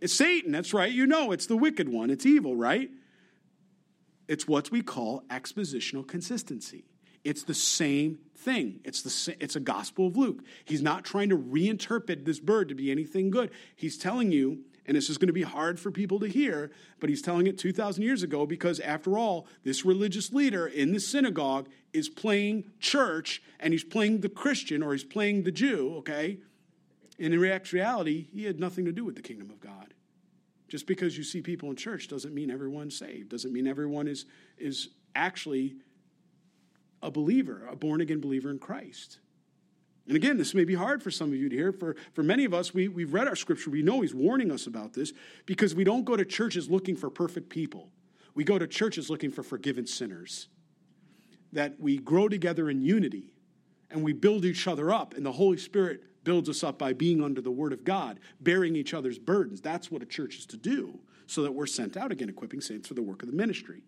[0.00, 0.90] It's Satan, that's right.
[0.90, 2.10] You know, it's the wicked one.
[2.10, 2.90] It's evil, right?
[4.28, 6.84] It's what we call expositional consistency.
[7.24, 8.80] It's the same thing.
[8.84, 10.42] It's, the, it's a gospel of Luke.
[10.64, 13.50] He's not trying to reinterpret this bird to be anything good.
[13.76, 17.10] He's telling you, and this is going to be hard for people to hear, but
[17.10, 21.68] he's telling it 2,000 years ago because, after all, this religious leader in the synagogue
[21.92, 26.38] is playing church and he's playing the Christian or he's playing the Jew, okay?
[27.20, 29.92] And in reality, he had nothing to do with the kingdom of God.
[30.68, 34.24] Just because you see people in church doesn't mean everyone's saved, doesn't mean everyone is,
[34.56, 35.74] is actually
[37.02, 39.18] a believer, a born again believer in Christ.
[40.06, 41.72] And again, this may be hard for some of you to hear.
[41.72, 43.70] For, for many of us, we, we've read our scripture.
[43.70, 45.12] We know he's warning us about this
[45.44, 47.90] because we don't go to churches looking for perfect people.
[48.34, 50.48] We go to churches looking for forgiven sinners.
[51.52, 53.34] That we grow together in unity
[53.90, 57.22] and we build each other up, and the Holy Spirit builds us up by being
[57.22, 59.60] under the Word of God, bearing each other's burdens.
[59.60, 62.88] That's what a church is to do, so that we're sent out again, equipping saints
[62.88, 63.82] for the work of the ministry.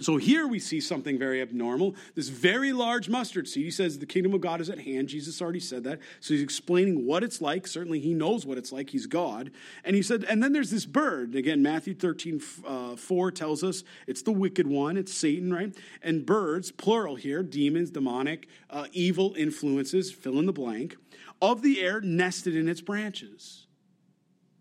[0.00, 1.94] So here we see something very abnormal.
[2.16, 3.64] This very large mustard seed.
[3.64, 5.06] He says the kingdom of God is at hand.
[5.06, 6.00] Jesus already said that.
[6.18, 7.68] So he's explaining what it's like.
[7.68, 8.90] Certainly he knows what it's like.
[8.90, 9.52] He's God.
[9.84, 11.36] And he said, and then there's this bird.
[11.36, 14.96] Again, Matthew 13, uh, 4 tells us it's the wicked one.
[14.96, 15.72] It's Satan, right?
[16.02, 20.96] And birds, plural here, demons, demonic, uh, evil influences, fill in the blank,
[21.40, 23.68] of the air nested in its branches.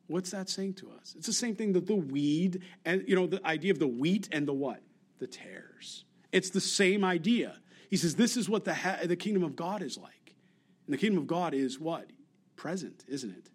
[0.05, 1.15] What's that saying to us?
[1.17, 4.29] It's the same thing that the weed and, you know, the idea of the wheat
[4.31, 4.81] and the what?
[5.23, 6.03] The tares.
[6.33, 7.55] It's the same idea.
[7.89, 10.35] He says, This is what the, ha- the kingdom of God is like.
[10.85, 12.09] And the kingdom of God is what?
[12.57, 13.49] Present, isn't it?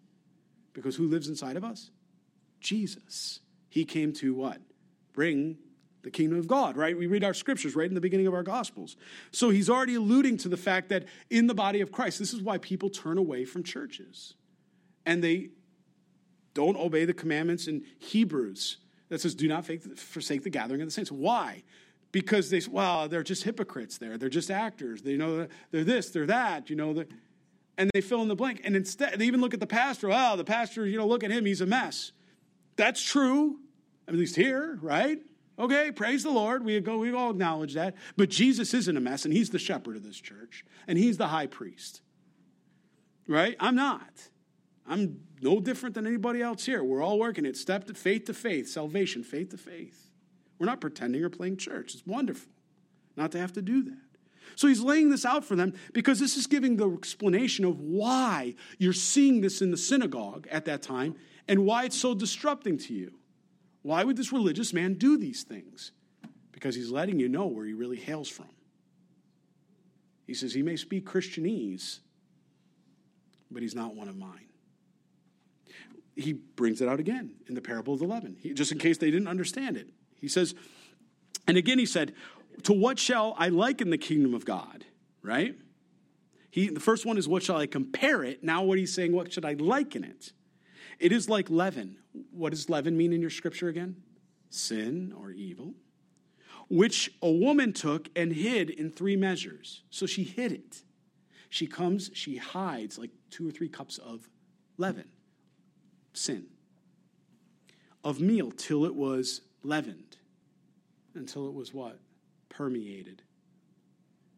[0.73, 1.91] Because who lives inside of us?
[2.59, 3.41] Jesus.
[3.69, 4.59] He came to what?
[5.13, 5.57] Bring
[6.01, 6.97] the kingdom of God, right?
[6.97, 8.97] We read our scriptures right in the beginning of our gospels.
[9.31, 12.41] So he's already alluding to the fact that in the body of Christ, this is
[12.41, 14.33] why people turn away from churches.
[15.05, 15.49] And they
[16.55, 18.77] don't obey the commandments in Hebrews
[19.09, 21.11] that says, do not forsake the gathering of the saints.
[21.11, 21.63] Why?
[22.11, 24.17] Because they, well, they're just hypocrites there.
[24.17, 25.01] They're just actors.
[25.01, 27.03] They know they're this, they're that, you know,
[27.77, 28.61] and they fill in the blank.
[28.63, 30.09] And instead, they even look at the pastor.
[30.09, 32.11] Well, the pastor, you know, look at him, he's a mess.
[32.75, 33.59] That's true,
[34.07, 35.19] at least here, right?
[35.57, 36.63] Okay, praise the Lord.
[36.63, 37.95] We, go, we all acknowledge that.
[38.15, 41.27] But Jesus isn't a mess, and he's the shepherd of this church, and he's the
[41.27, 42.01] high priest.
[43.27, 43.55] Right?
[43.59, 44.29] I'm not.
[44.89, 46.83] I'm no different than anybody else here.
[46.83, 50.09] We're all working it step to faith to faith, salvation, faith to faith.
[50.57, 51.93] We're not pretending or playing church.
[51.93, 52.51] It's wonderful
[53.15, 53.97] not to have to do that.
[54.55, 58.55] So he's laying this out for them because this is giving the explanation of why
[58.79, 61.15] you're seeing this in the synagogue at that time
[61.47, 63.13] and why it's so disrupting to you.
[63.83, 65.91] Why would this religious man do these things?
[66.51, 68.49] Because he's letting you know where he really hails from.
[70.25, 71.99] He says he may speak Christianese,
[73.51, 74.48] but he's not one of mine
[76.19, 78.97] he brings it out again in the parable of the leaven, he, just in case
[78.97, 79.89] they didn't understand it.
[80.19, 80.53] He says,
[81.47, 82.13] and again he said,
[82.63, 84.85] To what shall I liken the kingdom of God?
[85.21, 85.55] Right?
[86.51, 88.43] He, the first one is, What shall I compare it?
[88.43, 90.33] Now, what he's saying, What should I liken it?
[90.99, 91.97] It is like leaven.
[92.31, 93.95] What does leaven mean in your scripture again?
[94.49, 95.75] Sin or evil,
[96.69, 99.83] which a woman took and hid in three measures.
[99.89, 100.83] So she hid it.
[101.49, 104.27] She comes, she hides like two or three cups of
[104.77, 105.05] leaven
[106.13, 106.47] sin,
[108.03, 110.17] of meal till it was leavened,
[111.15, 111.99] until it was what?
[112.49, 113.21] Permeated.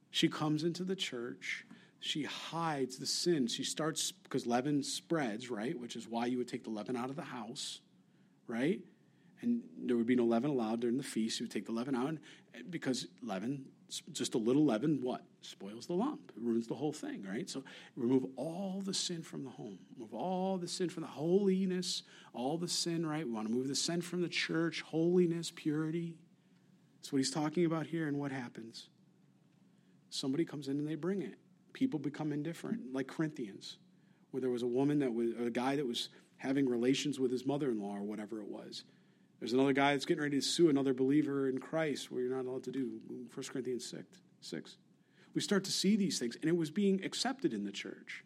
[0.09, 1.65] She comes into the church.
[1.99, 3.47] She hides the sin.
[3.47, 5.79] She starts, because leaven spreads, right?
[5.79, 7.79] Which is why you would take the leaven out of the house,
[8.47, 8.79] right?
[9.41, 11.39] And there would be no leaven allowed during the feast.
[11.39, 12.17] You would take the leaven out
[12.69, 13.65] because leaven
[14.13, 15.23] just a little leaven, what?
[15.41, 16.31] Spoils the lump.
[16.35, 17.49] It ruins the whole thing, right?
[17.49, 17.63] So
[17.95, 19.79] remove all the sin from the home.
[19.95, 23.25] Remove all the sin from the holiness, all the sin, right?
[23.25, 26.15] We want to move the sin from the church, holiness, purity.
[26.97, 28.07] That's what he's talking about here.
[28.07, 28.87] And what happens?
[30.09, 31.35] Somebody comes in and they bring it.
[31.73, 33.77] People become indifferent, like Corinthians,
[34.31, 37.45] where there was a woman that was, a guy that was having relations with his
[37.45, 38.83] mother in law or whatever it was.
[39.41, 42.45] There's another guy that's getting ready to sue another believer in Christ where you're not
[42.45, 43.01] allowed to do
[43.33, 44.05] 1 Corinthians 6.
[44.39, 44.77] 6.
[45.33, 48.23] We start to see these things, and it was being accepted in the church.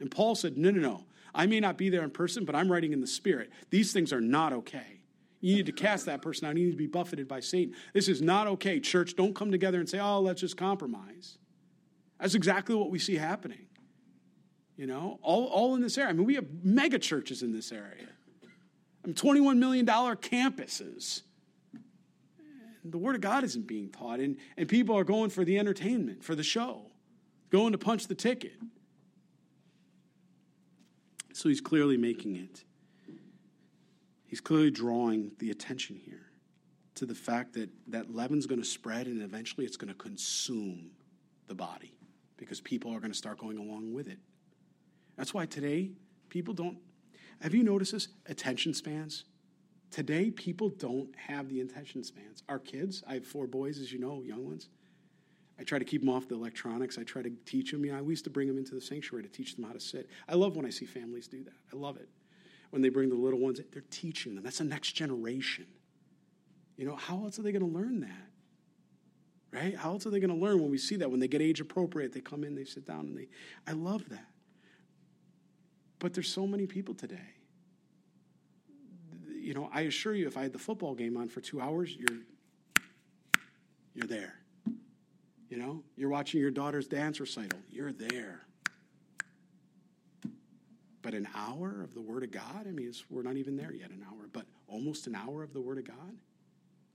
[0.00, 1.04] And Paul said, No, no, no.
[1.32, 3.50] I may not be there in person, but I'm writing in the spirit.
[3.70, 5.02] These things are not okay.
[5.40, 6.56] You need to cast that person out.
[6.56, 7.74] You need to be buffeted by Satan.
[7.92, 8.80] This is not okay.
[8.80, 11.38] Church, don't come together and say, oh, let's just compromise.
[12.18, 13.66] That's exactly what we see happening.
[14.76, 16.10] You know, all, all in this area.
[16.10, 18.08] I mean, we have mega churches in this area.
[19.14, 21.22] $21 million campuses.
[22.84, 26.22] The Word of God isn't being taught, and, and people are going for the entertainment,
[26.22, 26.82] for the show,
[27.50, 28.54] going to punch the ticket.
[31.32, 32.64] So he's clearly making it.
[34.26, 36.26] He's clearly drawing the attention here
[36.96, 40.90] to the fact that that leaven's going to spread and eventually it's going to consume
[41.46, 41.92] the body
[42.36, 44.18] because people are going to start going along with it.
[45.16, 45.90] That's why today
[46.28, 46.78] people don't
[47.46, 48.08] have you noticed this?
[48.26, 49.22] Attention spans.
[49.92, 52.42] Today, people don't have the attention spans.
[52.48, 54.68] Our kids, I have four boys, as you know, young ones.
[55.56, 56.98] I try to keep them off the electronics.
[56.98, 57.84] I try to teach them.
[57.84, 59.78] You know, we used to bring them into the sanctuary to teach them how to
[59.78, 60.10] sit.
[60.28, 61.52] I love when I see families do that.
[61.72, 62.08] I love it.
[62.70, 64.42] When they bring the little ones, they're teaching them.
[64.42, 65.68] That's the next generation.
[66.76, 68.28] You know, how else are they going to learn that?
[69.52, 69.76] Right?
[69.76, 71.08] How else are they going to learn when we see that?
[71.08, 73.28] When they get age appropriate, they come in, they sit down, and they.
[73.68, 74.26] I love that.
[76.00, 77.35] But there's so many people today.
[79.46, 81.94] You know, I assure you, if I had the football game on for two hours,
[81.94, 82.18] you're
[83.94, 84.40] you're there.
[85.48, 88.40] You know, you're watching your daughter's dance recital, you're there.
[91.00, 93.90] But an hour of the Word of God, I mean, we're not even there yet,
[93.90, 96.16] an hour, but almost an hour of the Word of God?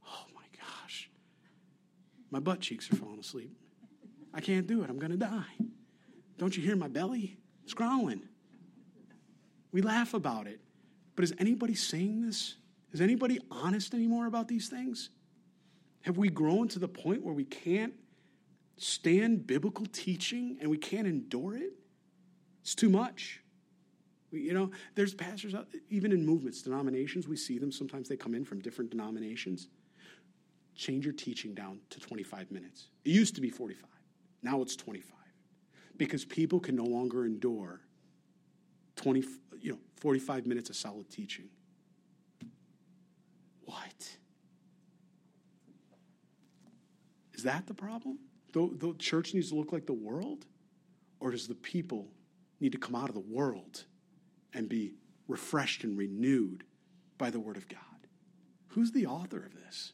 [0.05, 1.09] Oh my gosh.
[2.31, 3.55] My butt cheeks are falling asleep.
[4.33, 4.89] I can't do it.
[4.89, 5.55] I'm going to die.
[6.37, 7.37] Don't you hear my belly?
[7.63, 8.23] It's growling.
[9.71, 10.59] We laugh about it.
[11.21, 12.55] But is anybody saying this?
[12.93, 15.11] Is anybody honest anymore about these things?
[16.01, 17.93] Have we grown to the point where we can't
[18.77, 21.73] stand biblical teaching and we can't endure it?
[22.63, 23.39] It's too much.
[24.31, 27.71] We, you know, there's pastors, out, even in movements, denominations, we see them.
[27.71, 29.67] Sometimes they come in from different denominations.
[30.73, 32.87] Change your teaching down to 25 minutes.
[33.05, 33.87] It used to be 45,
[34.41, 35.13] now it's 25.
[35.97, 37.81] Because people can no longer endure
[38.95, 39.23] 20,
[39.59, 41.47] you know, 45 minutes of solid teaching.
[43.65, 44.17] What?
[47.33, 48.17] Is that the problem?
[48.53, 50.45] The, the church needs to look like the world?
[51.19, 52.07] Or does the people
[52.59, 53.85] need to come out of the world
[54.53, 54.95] and be
[55.27, 56.63] refreshed and renewed
[57.19, 57.79] by the Word of God?
[58.69, 59.93] Who's the author of this?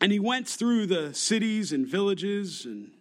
[0.00, 2.92] And he went through the cities and villages and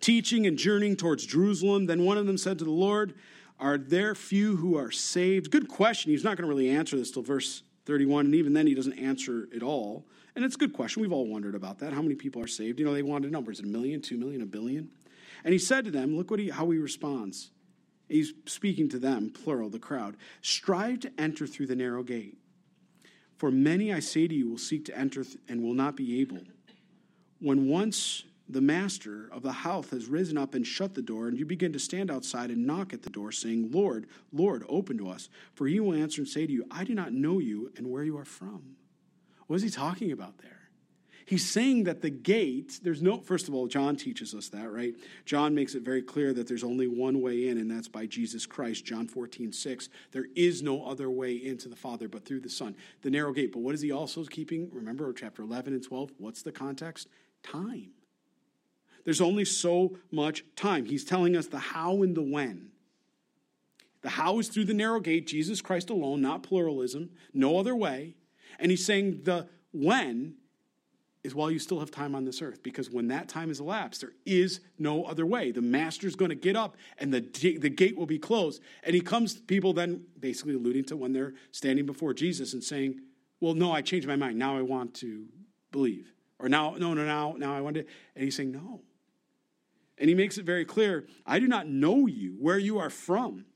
[0.00, 1.86] teaching and journeying towards Jerusalem.
[1.86, 3.14] Then one of them said to the Lord,
[3.58, 5.50] Are there few who are saved?
[5.50, 6.10] Good question.
[6.10, 8.98] He's not going to really answer this till verse 31, and even then he doesn't
[8.98, 10.06] answer it all.
[10.34, 11.00] And it's a good question.
[11.00, 11.92] We've all wondered about that.
[11.92, 12.78] How many people are saved?
[12.78, 14.90] You know, they wanted numbers a million, two million, a billion.
[15.44, 17.50] And he said to them, Look what he, how he responds.
[18.08, 20.16] He's speaking to them, plural, the crowd.
[20.42, 22.38] Strive to enter through the narrow gate.
[23.36, 26.40] For many, I say to you, will seek to enter and will not be able.
[27.40, 31.38] When once the master of the house has risen up and shut the door, and
[31.38, 35.08] you begin to stand outside and knock at the door, saying, Lord, Lord, open to
[35.08, 35.28] us.
[35.54, 38.04] For he will answer and say to you, I do not know you and where
[38.04, 38.76] you are from.
[39.46, 40.52] What is he talking about there?
[41.26, 44.94] He's saying that the gate, there's no, first of all, John teaches us that, right?
[45.24, 48.46] John makes it very clear that there's only one way in, and that's by Jesus
[48.46, 48.84] Christ.
[48.84, 49.88] John 14, 6.
[50.12, 52.76] There is no other way into the Father but through the Son.
[53.02, 53.50] The narrow gate.
[53.50, 54.70] But what is he also keeping?
[54.72, 56.12] Remember chapter 11 and 12?
[56.18, 57.08] What's the context?
[57.42, 57.90] Time.
[59.06, 60.84] There's only so much time.
[60.84, 62.72] He's telling us the how and the when.
[64.02, 68.16] The how is through the narrow gate, Jesus Christ alone, not pluralism, no other way.
[68.58, 70.34] And he's saying the when
[71.22, 74.00] is while you still have time on this earth, because when that time is elapsed,
[74.00, 75.52] there is no other way.
[75.52, 78.60] The master's going to get up and the, the gate will be closed.
[78.82, 82.62] And he comes, to people then basically alluding to when they're standing before Jesus and
[82.62, 83.00] saying,
[83.40, 84.36] Well, no, I changed my mind.
[84.36, 85.26] Now I want to
[85.70, 86.12] believe.
[86.40, 87.84] Or now, no, no, now, now I want to.
[88.16, 88.82] And he's saying, No,
[89.98, 93.46] and he makes it very clear I do not know you, where you are from.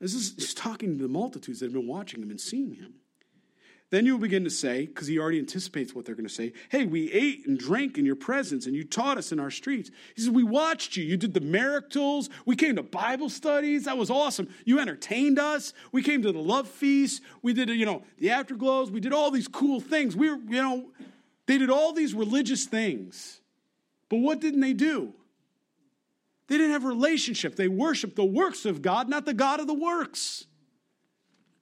[0.00, 2.94] This is he's talking to the multitudes that have been watching him and seeing him.
[3.90, 6.84] Then you'll begin to say, because he already anticipates what they're going to say, Hey,
[6.84, 9.90] we ate and drank in your presence, and you taught us in our streets.
[10.16, 11.04] He says, We watched you.
[11.04, 12.28] You did the miracles.
[12.44, 13.84] We came to Bible studies.
[13.84, 14.48] That was awesome.
[14.64, 15.74] You entertained us.
[15.92, 17.22] We came to the love feast.
[17.42, 18.90] We did, you know, the afterglows.
[18.90, 20.16] We did all these cool things.
[20.16, 20.90] We were, you know,
[21.46, 23.40] they did all these religious things.
[24.14, 25.12] But what didn't they do?
[26.46, 27.56] They didn't have a relationship.
[27.56, 30.44] They worshiped the works of God, not the God of the works.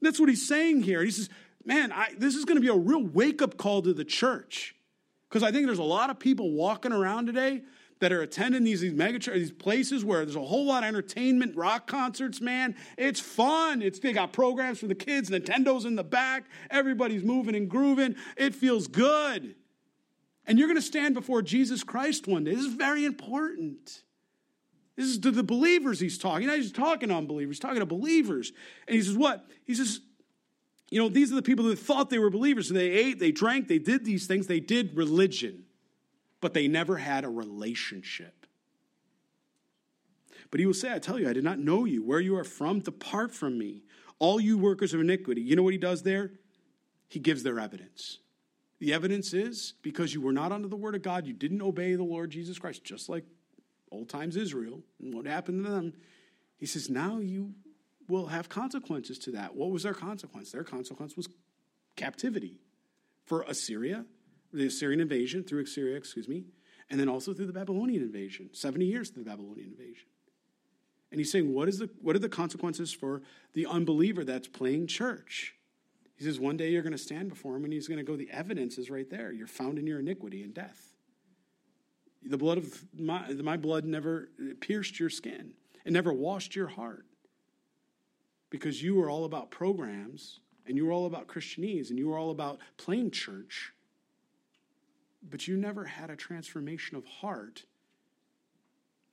[0.03, 1.03] That's what he's saying here.
[1.03, 1.31] He says,
[1.65, 4.75] Man, I, this is going to be a real wake up call to the church.
[5.31, 7.63] Because I think there's a lot of people walking around today
[8.01, 11.57] that are attending these, these mega these places where there's a whole lot of entertainment,
[11.57, 12.77] rock concerts, man.
[12.99, 13.81] It's fun.
[13.81, 18.15] It's they got programs for the kids, Nintendo's in the back, everybody's moving and grooving.
[18.37, 19.55] It feels good.
[20.53, 22.55] And you're going to stand before Jesus Christ one day.
[22.55, 24.03] This is very important.
[24.97, 26.47] This is to the believers he's talking.
[26.47, 28.53] He's talking to unbelievers, he's talking to believers.
[28.87, 29.47] And he says, What?
[29.65, 30.01] He says,
[30.91, 32.69] You know, these are the people that thought they were believers.
[32.69, 35.65] So they ate, they drank, they did these things, they did religion,
[36.43, 38.45] but they never had a relationship.
[40.51, 42.05] But he will say, I tell you, I did not know you.
[42.05, 43.85] Where you are from, depart from me.
[44.19, 45.41] All you workers of iniquity.
[45.41, 46.33] You know what he does there?
[47.09, 48.19] He gives their evidence.
[48.83, 51.95] The evidence is because you were not under the word of God, you didn't obey
[51.95, 53.23] the Lord Jesus Christ, just like
[53.93, 55.93] old times Israel and what happened to them.
[56.59, 57.55] He says, now you
[58.09, 59.55] will have consequences to that.
[59.55, 60.51] What was their consequence?
[60.51, 61.29] Their consequence was
[61.95, 62.59] captivity
[63.25, 64.05] for Assyria,
[64.53, 66.43] the Assyrian invasion through Assyria, excuse me,
[66.91, 70.09] and then also through the Babylonian invasion, 70 years through the Babylonian invasion.
[71.13, 73.23] And he's saying, what, is the, what are the consequences for
[73.55, 75.55] the unbeliever that's playing church?
[76.23, 78.15] He says, one day you're going to stand before him and he's going to go,
[78.15, 79.33] the evidence is right there.
[79.33, 80.95] You're found in your iniquity and death.
[82.23, 85.55] The blood of my, my blood never uh, pierced your skin,
[85.85, 87.07] it never washed your heart.
[88.51, 92.17] Because you were all about programs and you were all about Christianese and you were
[92.17, 93.73] all about playing church.
[95.29, 97.65] but you never had a transformation of heart.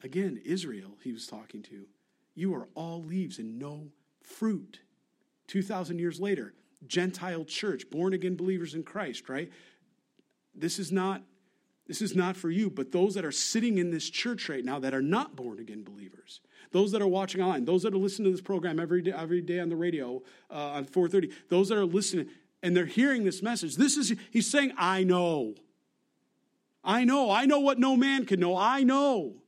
[0.04, 1.88] Again, Israel, he was talking to.
[2.36, 3.88] You are all leaves and no
[4.22, 4.82] fruit.
[5.48, 6.54] 2,000 years later,
[6.88, 9.52] Gentile church, born again believers in Christ, right?
[10.56, 11.24] This is not
[11.88, 14.78] this is not for you, but those that are sitting in this church right now
[14.78, 16.40] that are not born again believers,
[16.72, 19.42] those that are watching online, those that are listening to this program every day, every
[19.42, 20.22] day on the radio
[20.52, 22.30] uh, on 4:30, those that are listening
[22.62, 23.76] and they're hearing this message.
[23.76, 25.56] This is he's saying, "I know,
[26.84, 28.56] I know, I know what no man can know.
[28.56, 29.42] I know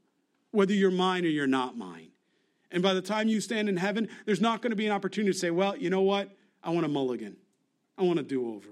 [0.51, 2.09] whether you're mine or you're not mine."
[2.71, 5.31] And by the time you stand in heaven, there's not going to be an opportunity
[5.31, 6.35] to say, "Well, you know what?
[6.63, 7.37] I want a mulligan.
[7.97, 8.69] I want a do-over."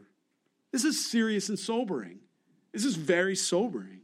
[0.72, 2.20] This is serious and sobering.
[2.72, 4.02] This is very sobering.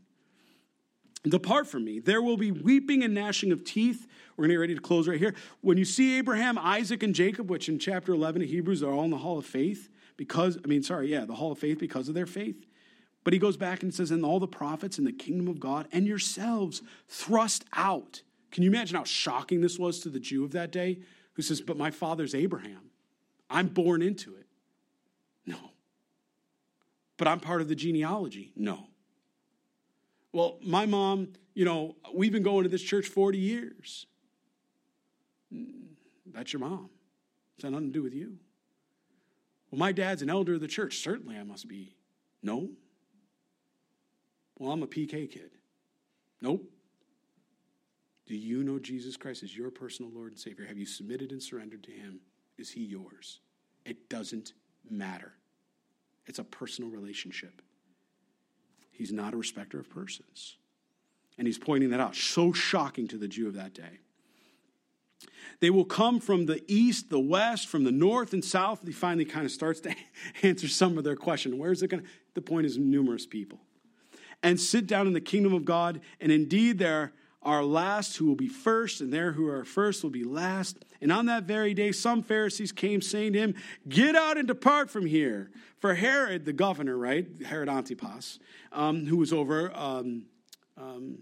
[1.24, 2.00] Depart from me.
[2.00, 4.08] There will be weeping and gnashing of teeth.
[4.36, 5.34] We're going to get ready to close right here.
[5.62, 9.06] When you see Abraham, Isaac, and Jacob, which in chapter 11 of Hebrews are all
[9.06, 12.08] in the hall of faith, because, I mean, sorry, yeah, the hall of faith because
[12.10, 12.66] of their faith.
[13.24, 15.88] But he goes back and says, and all the prophets in the kingdom of God
[15.92, 18.22] and yourselves thrust out.
[18.52, 21.00] Can you imagine how shocking this was to the Jew of that day
[21.34, 22.92] who says, But my father's Abraham.
[23.50, 24.48] I'm born into it.
[25.46, 25.58] No.
[27.18, 28.52] But I'm part of the genealogy.
[28.56, 28.88] No.
[30.34, 34.08] Well, my mom, you know, we've been going to this church 40 years.
[36.34, 36.90] That's your mom.
[37.56, 38.38] It's got nothing to do with you.
[39.72, 41.00] Well, my dad's an elder of the church.
[41.00, 41.96] Certainly I must be.
[42.44, 42.70] No.
[44.58, 45.52] Well, I'm a PK kid.
[46.42, 46.70] Nope.
[48.26, 50.66] Do you know Jesus Christ as your personal Lord and Savior?
[50.66, 52.20] Have you submitted and surrendered to Him?
[52.58, 53.40] Is He yours?
[53.86, 54.54] It doesn't
[54.90, 55.34] matter.
[56.26, 57.62] It's a personal relationship.
[58.92, 60.58] He's not a respecter of persons.
[61.38, 62.16] And he's pointing that out.
[62.16, 64.00] So shocking to the Jew of that day.
[65.60, 68.86] They will come from the east, the west, from the north and south.
[68.86, 69.96] He finally kind of starts to
[70.44, 71.58] answer some of their question.
[71.58, 72.04] Where's it going?
[72.34, 73.60] The point is numerous people.
[74.44, 76.02] And sit down in the kingdom of God.
[76.20, 80.10] And indeed, there are last who will be first, and there who are first will
[80.10, 80.85] be last.
[81.02, 83.56] And on that very day, some Pharisees came saying to him,
[83.88, 85.52] Get out and depart from here.
[85.80, 87.28] For Herod, the governor, right?
[87.46, 88.40] Herod Antipas,
[88.72, 90.24] um, who was over, um,
[90.78, 91.20] um,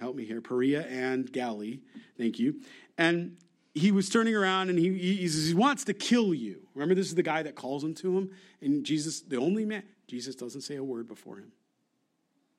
[0.00, 1.80] help me here, Perea and Galilee.
[2.16, 2.60] Thank you.
[2.96, 3.36] And
[3.74, 6.66] he was turning around and he, he, he wants to kill you.
[6.74, 8.30] Remember, this is the guy that calls him to him.
[8.60, 11.52] And Jesus, the only man, Jesus doesn't say a word before him.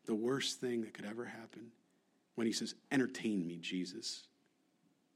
[0.05, 1.71] The worst thing that could ever happen
[2.35, 4.27] when he says, Entertain me, Jesus.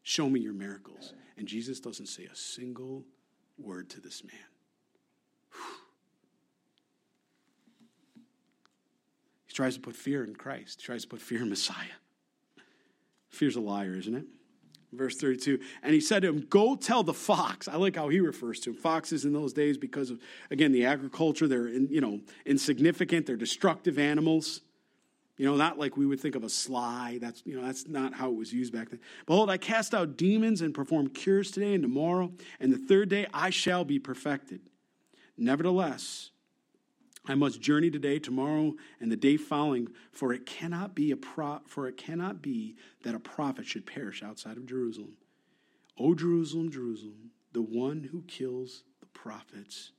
[0.09, 1.13] Show me your miracles.
[1.37, 3.05] And Jesus doesn't say a single
[3.59, 4.41] word to this man.
[9.45, 11.97] He tries to put fear in Christ, he tries to put fear in Messiah.
[13.29, 14.25] Fear's a liar, isn't it?
[14.93, 15.59] Verse 32.
[15.83, 17.67] And he said to him, Go tell the fox.
[17.67, 18.77] I like how he refers to him.
[18.77, 23.35] Foxes in those days, because of, again, the agriculture, they're, in, you know, insignificant, they're
[23.35, 24.61] destructive animals.
[25.39, 27.17] You know, not like we would think of a sly.
[27.21, 28.99] That's, you know, that's not how it was used back then.
[29.25, 33.25] Behold, I cast out demons and perform cures today and tomorrow, and the third day
[33.33, 34.59] I shall be perfected.
[35.37, 36.31] Nevertheless,
[37.25, 41.61] I must journey today, tomorrow, and the day following, for it cannot be a pro-
[41.65, 45.13] for it cannot be that a prophet should perish outside of Jerusalem.
[45.97, 49.93] O Jerusalem, Jerusalem, the one who kills the prophets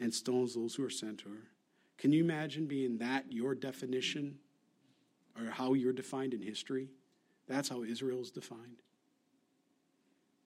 [0.00, 1.50] and stones those who are sent to her.
[1.96, 4.38] Can you imagine being that your definition
[5.38, 6.88] or how you're defined in history.
[7.48, 8.82] That's how Israel is defined.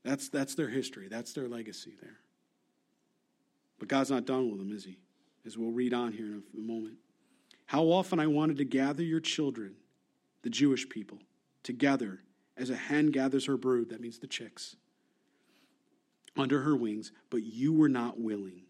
[0.04, 2.18] That's, that's their history, that's their legacy there.
[3.78, 4.98] But God's not done with them, is He?
[5.46, 6.96] As we'll read on here in a moment.
[7.66, 9.74] How often I wanted to gather your children,
[10.42, 11.18] the Jewish people,
[11.62, 12.20] together
[12.56, 14.76] as a hen gathers her brood, that means the chicks,
[16.36, 18.62] under her wings, but you were not willing.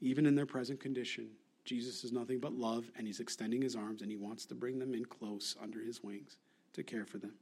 [0.00, 1.28] Even in their present condition,
[1.66, 4.78] Jesus is nothing but love, and he's extending his arms, and he wants to bring
[4.78, 6.38] them in close under his wings
[6.72, 7.34] to care for them.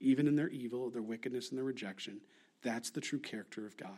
[0.00, 2.20] Even in their evil, their wickedness, and their rejection,
[2.62, 3.90] that's the true character of God.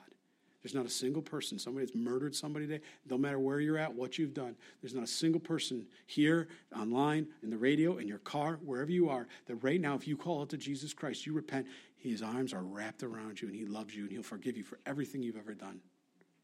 [0.63, 3.95] There's not a single person, somebody that's murdered somebody today, no matter where you're at,
[3.95, 8.21] what you've done, there's not a single person here, online, in the radio, in your
[8.21, 11.35] car, wherever you are, that right now, if you call out to Jesus Christ, you
[11.35, 11.67] repent,
[11.99, 14.79] his arms are wrapped around you, and he loves you, and he'll forgive you for
[14.87, 15.81] everything you've ever done.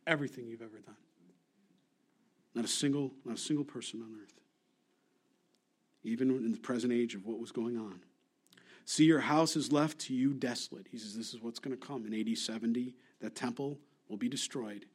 [0.07, 0.97] Everything you've ever done.
[2.55, 4.35] Not a single, not a single person on earth.
[6.03, 8.01] Even in the present age of what was going on.
[8.85, 10.89] See, your house is left to you desolate.
[10.91, 12.07] He says, This is what's going to come.
[12.07, 13.79] In AD 70, that temple
[14.09, 14.87] will be destroyed.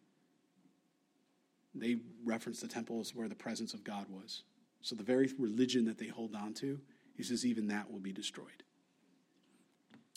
[1.74, 4.44] They reference the temple as where the presence of God was.
[4.82, 6.80] So the very religion that they hold on to,
[7.16, 8.64] he says, even that will be destroyed.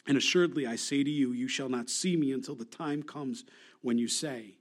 [0.07, 3.45] And assuredly, I say to you, you shall not see me until the time comes
[3.83, 4.58] when you say,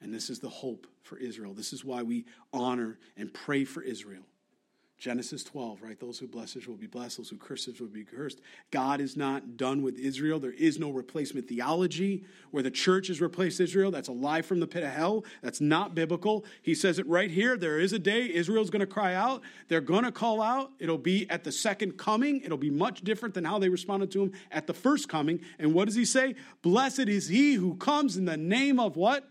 [0.00, 1.54] And this is the hope for Israel.
[1.54, 4.24] This is why we honor and pray for Israel.
[4.98, 6.00] Genesis 12, right?
[6.00, 8.40] Those who bless Israel will be blessed, those who curse Israel will be cursed.
[8.72, 10.40] God is not done with Israel.
[10.40, 13.92] There is no replacement theology where the church has replaced Israel.
[13.92, 15.24] That's a lie from the pit of hell.
[15.40, 16.44] That's not biblical.
[16.62, 17.56] He says it right here.
[17.56, 19.42] There is a day Israel's going to cry out.
[19.68, 20.72] They're going to call out.
[20.80, 22.40] It'll be at the second coming.
[22.40, 25.40] It'll be much different than how they responded to him at the first coming.
[25.60, 26.34] And what does he say?
[26.62, 29.28] Blessed is he who comes in the name of what?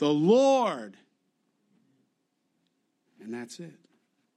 [0.00, 0.96] The Lord.
[3.22, 3.79] And that's it.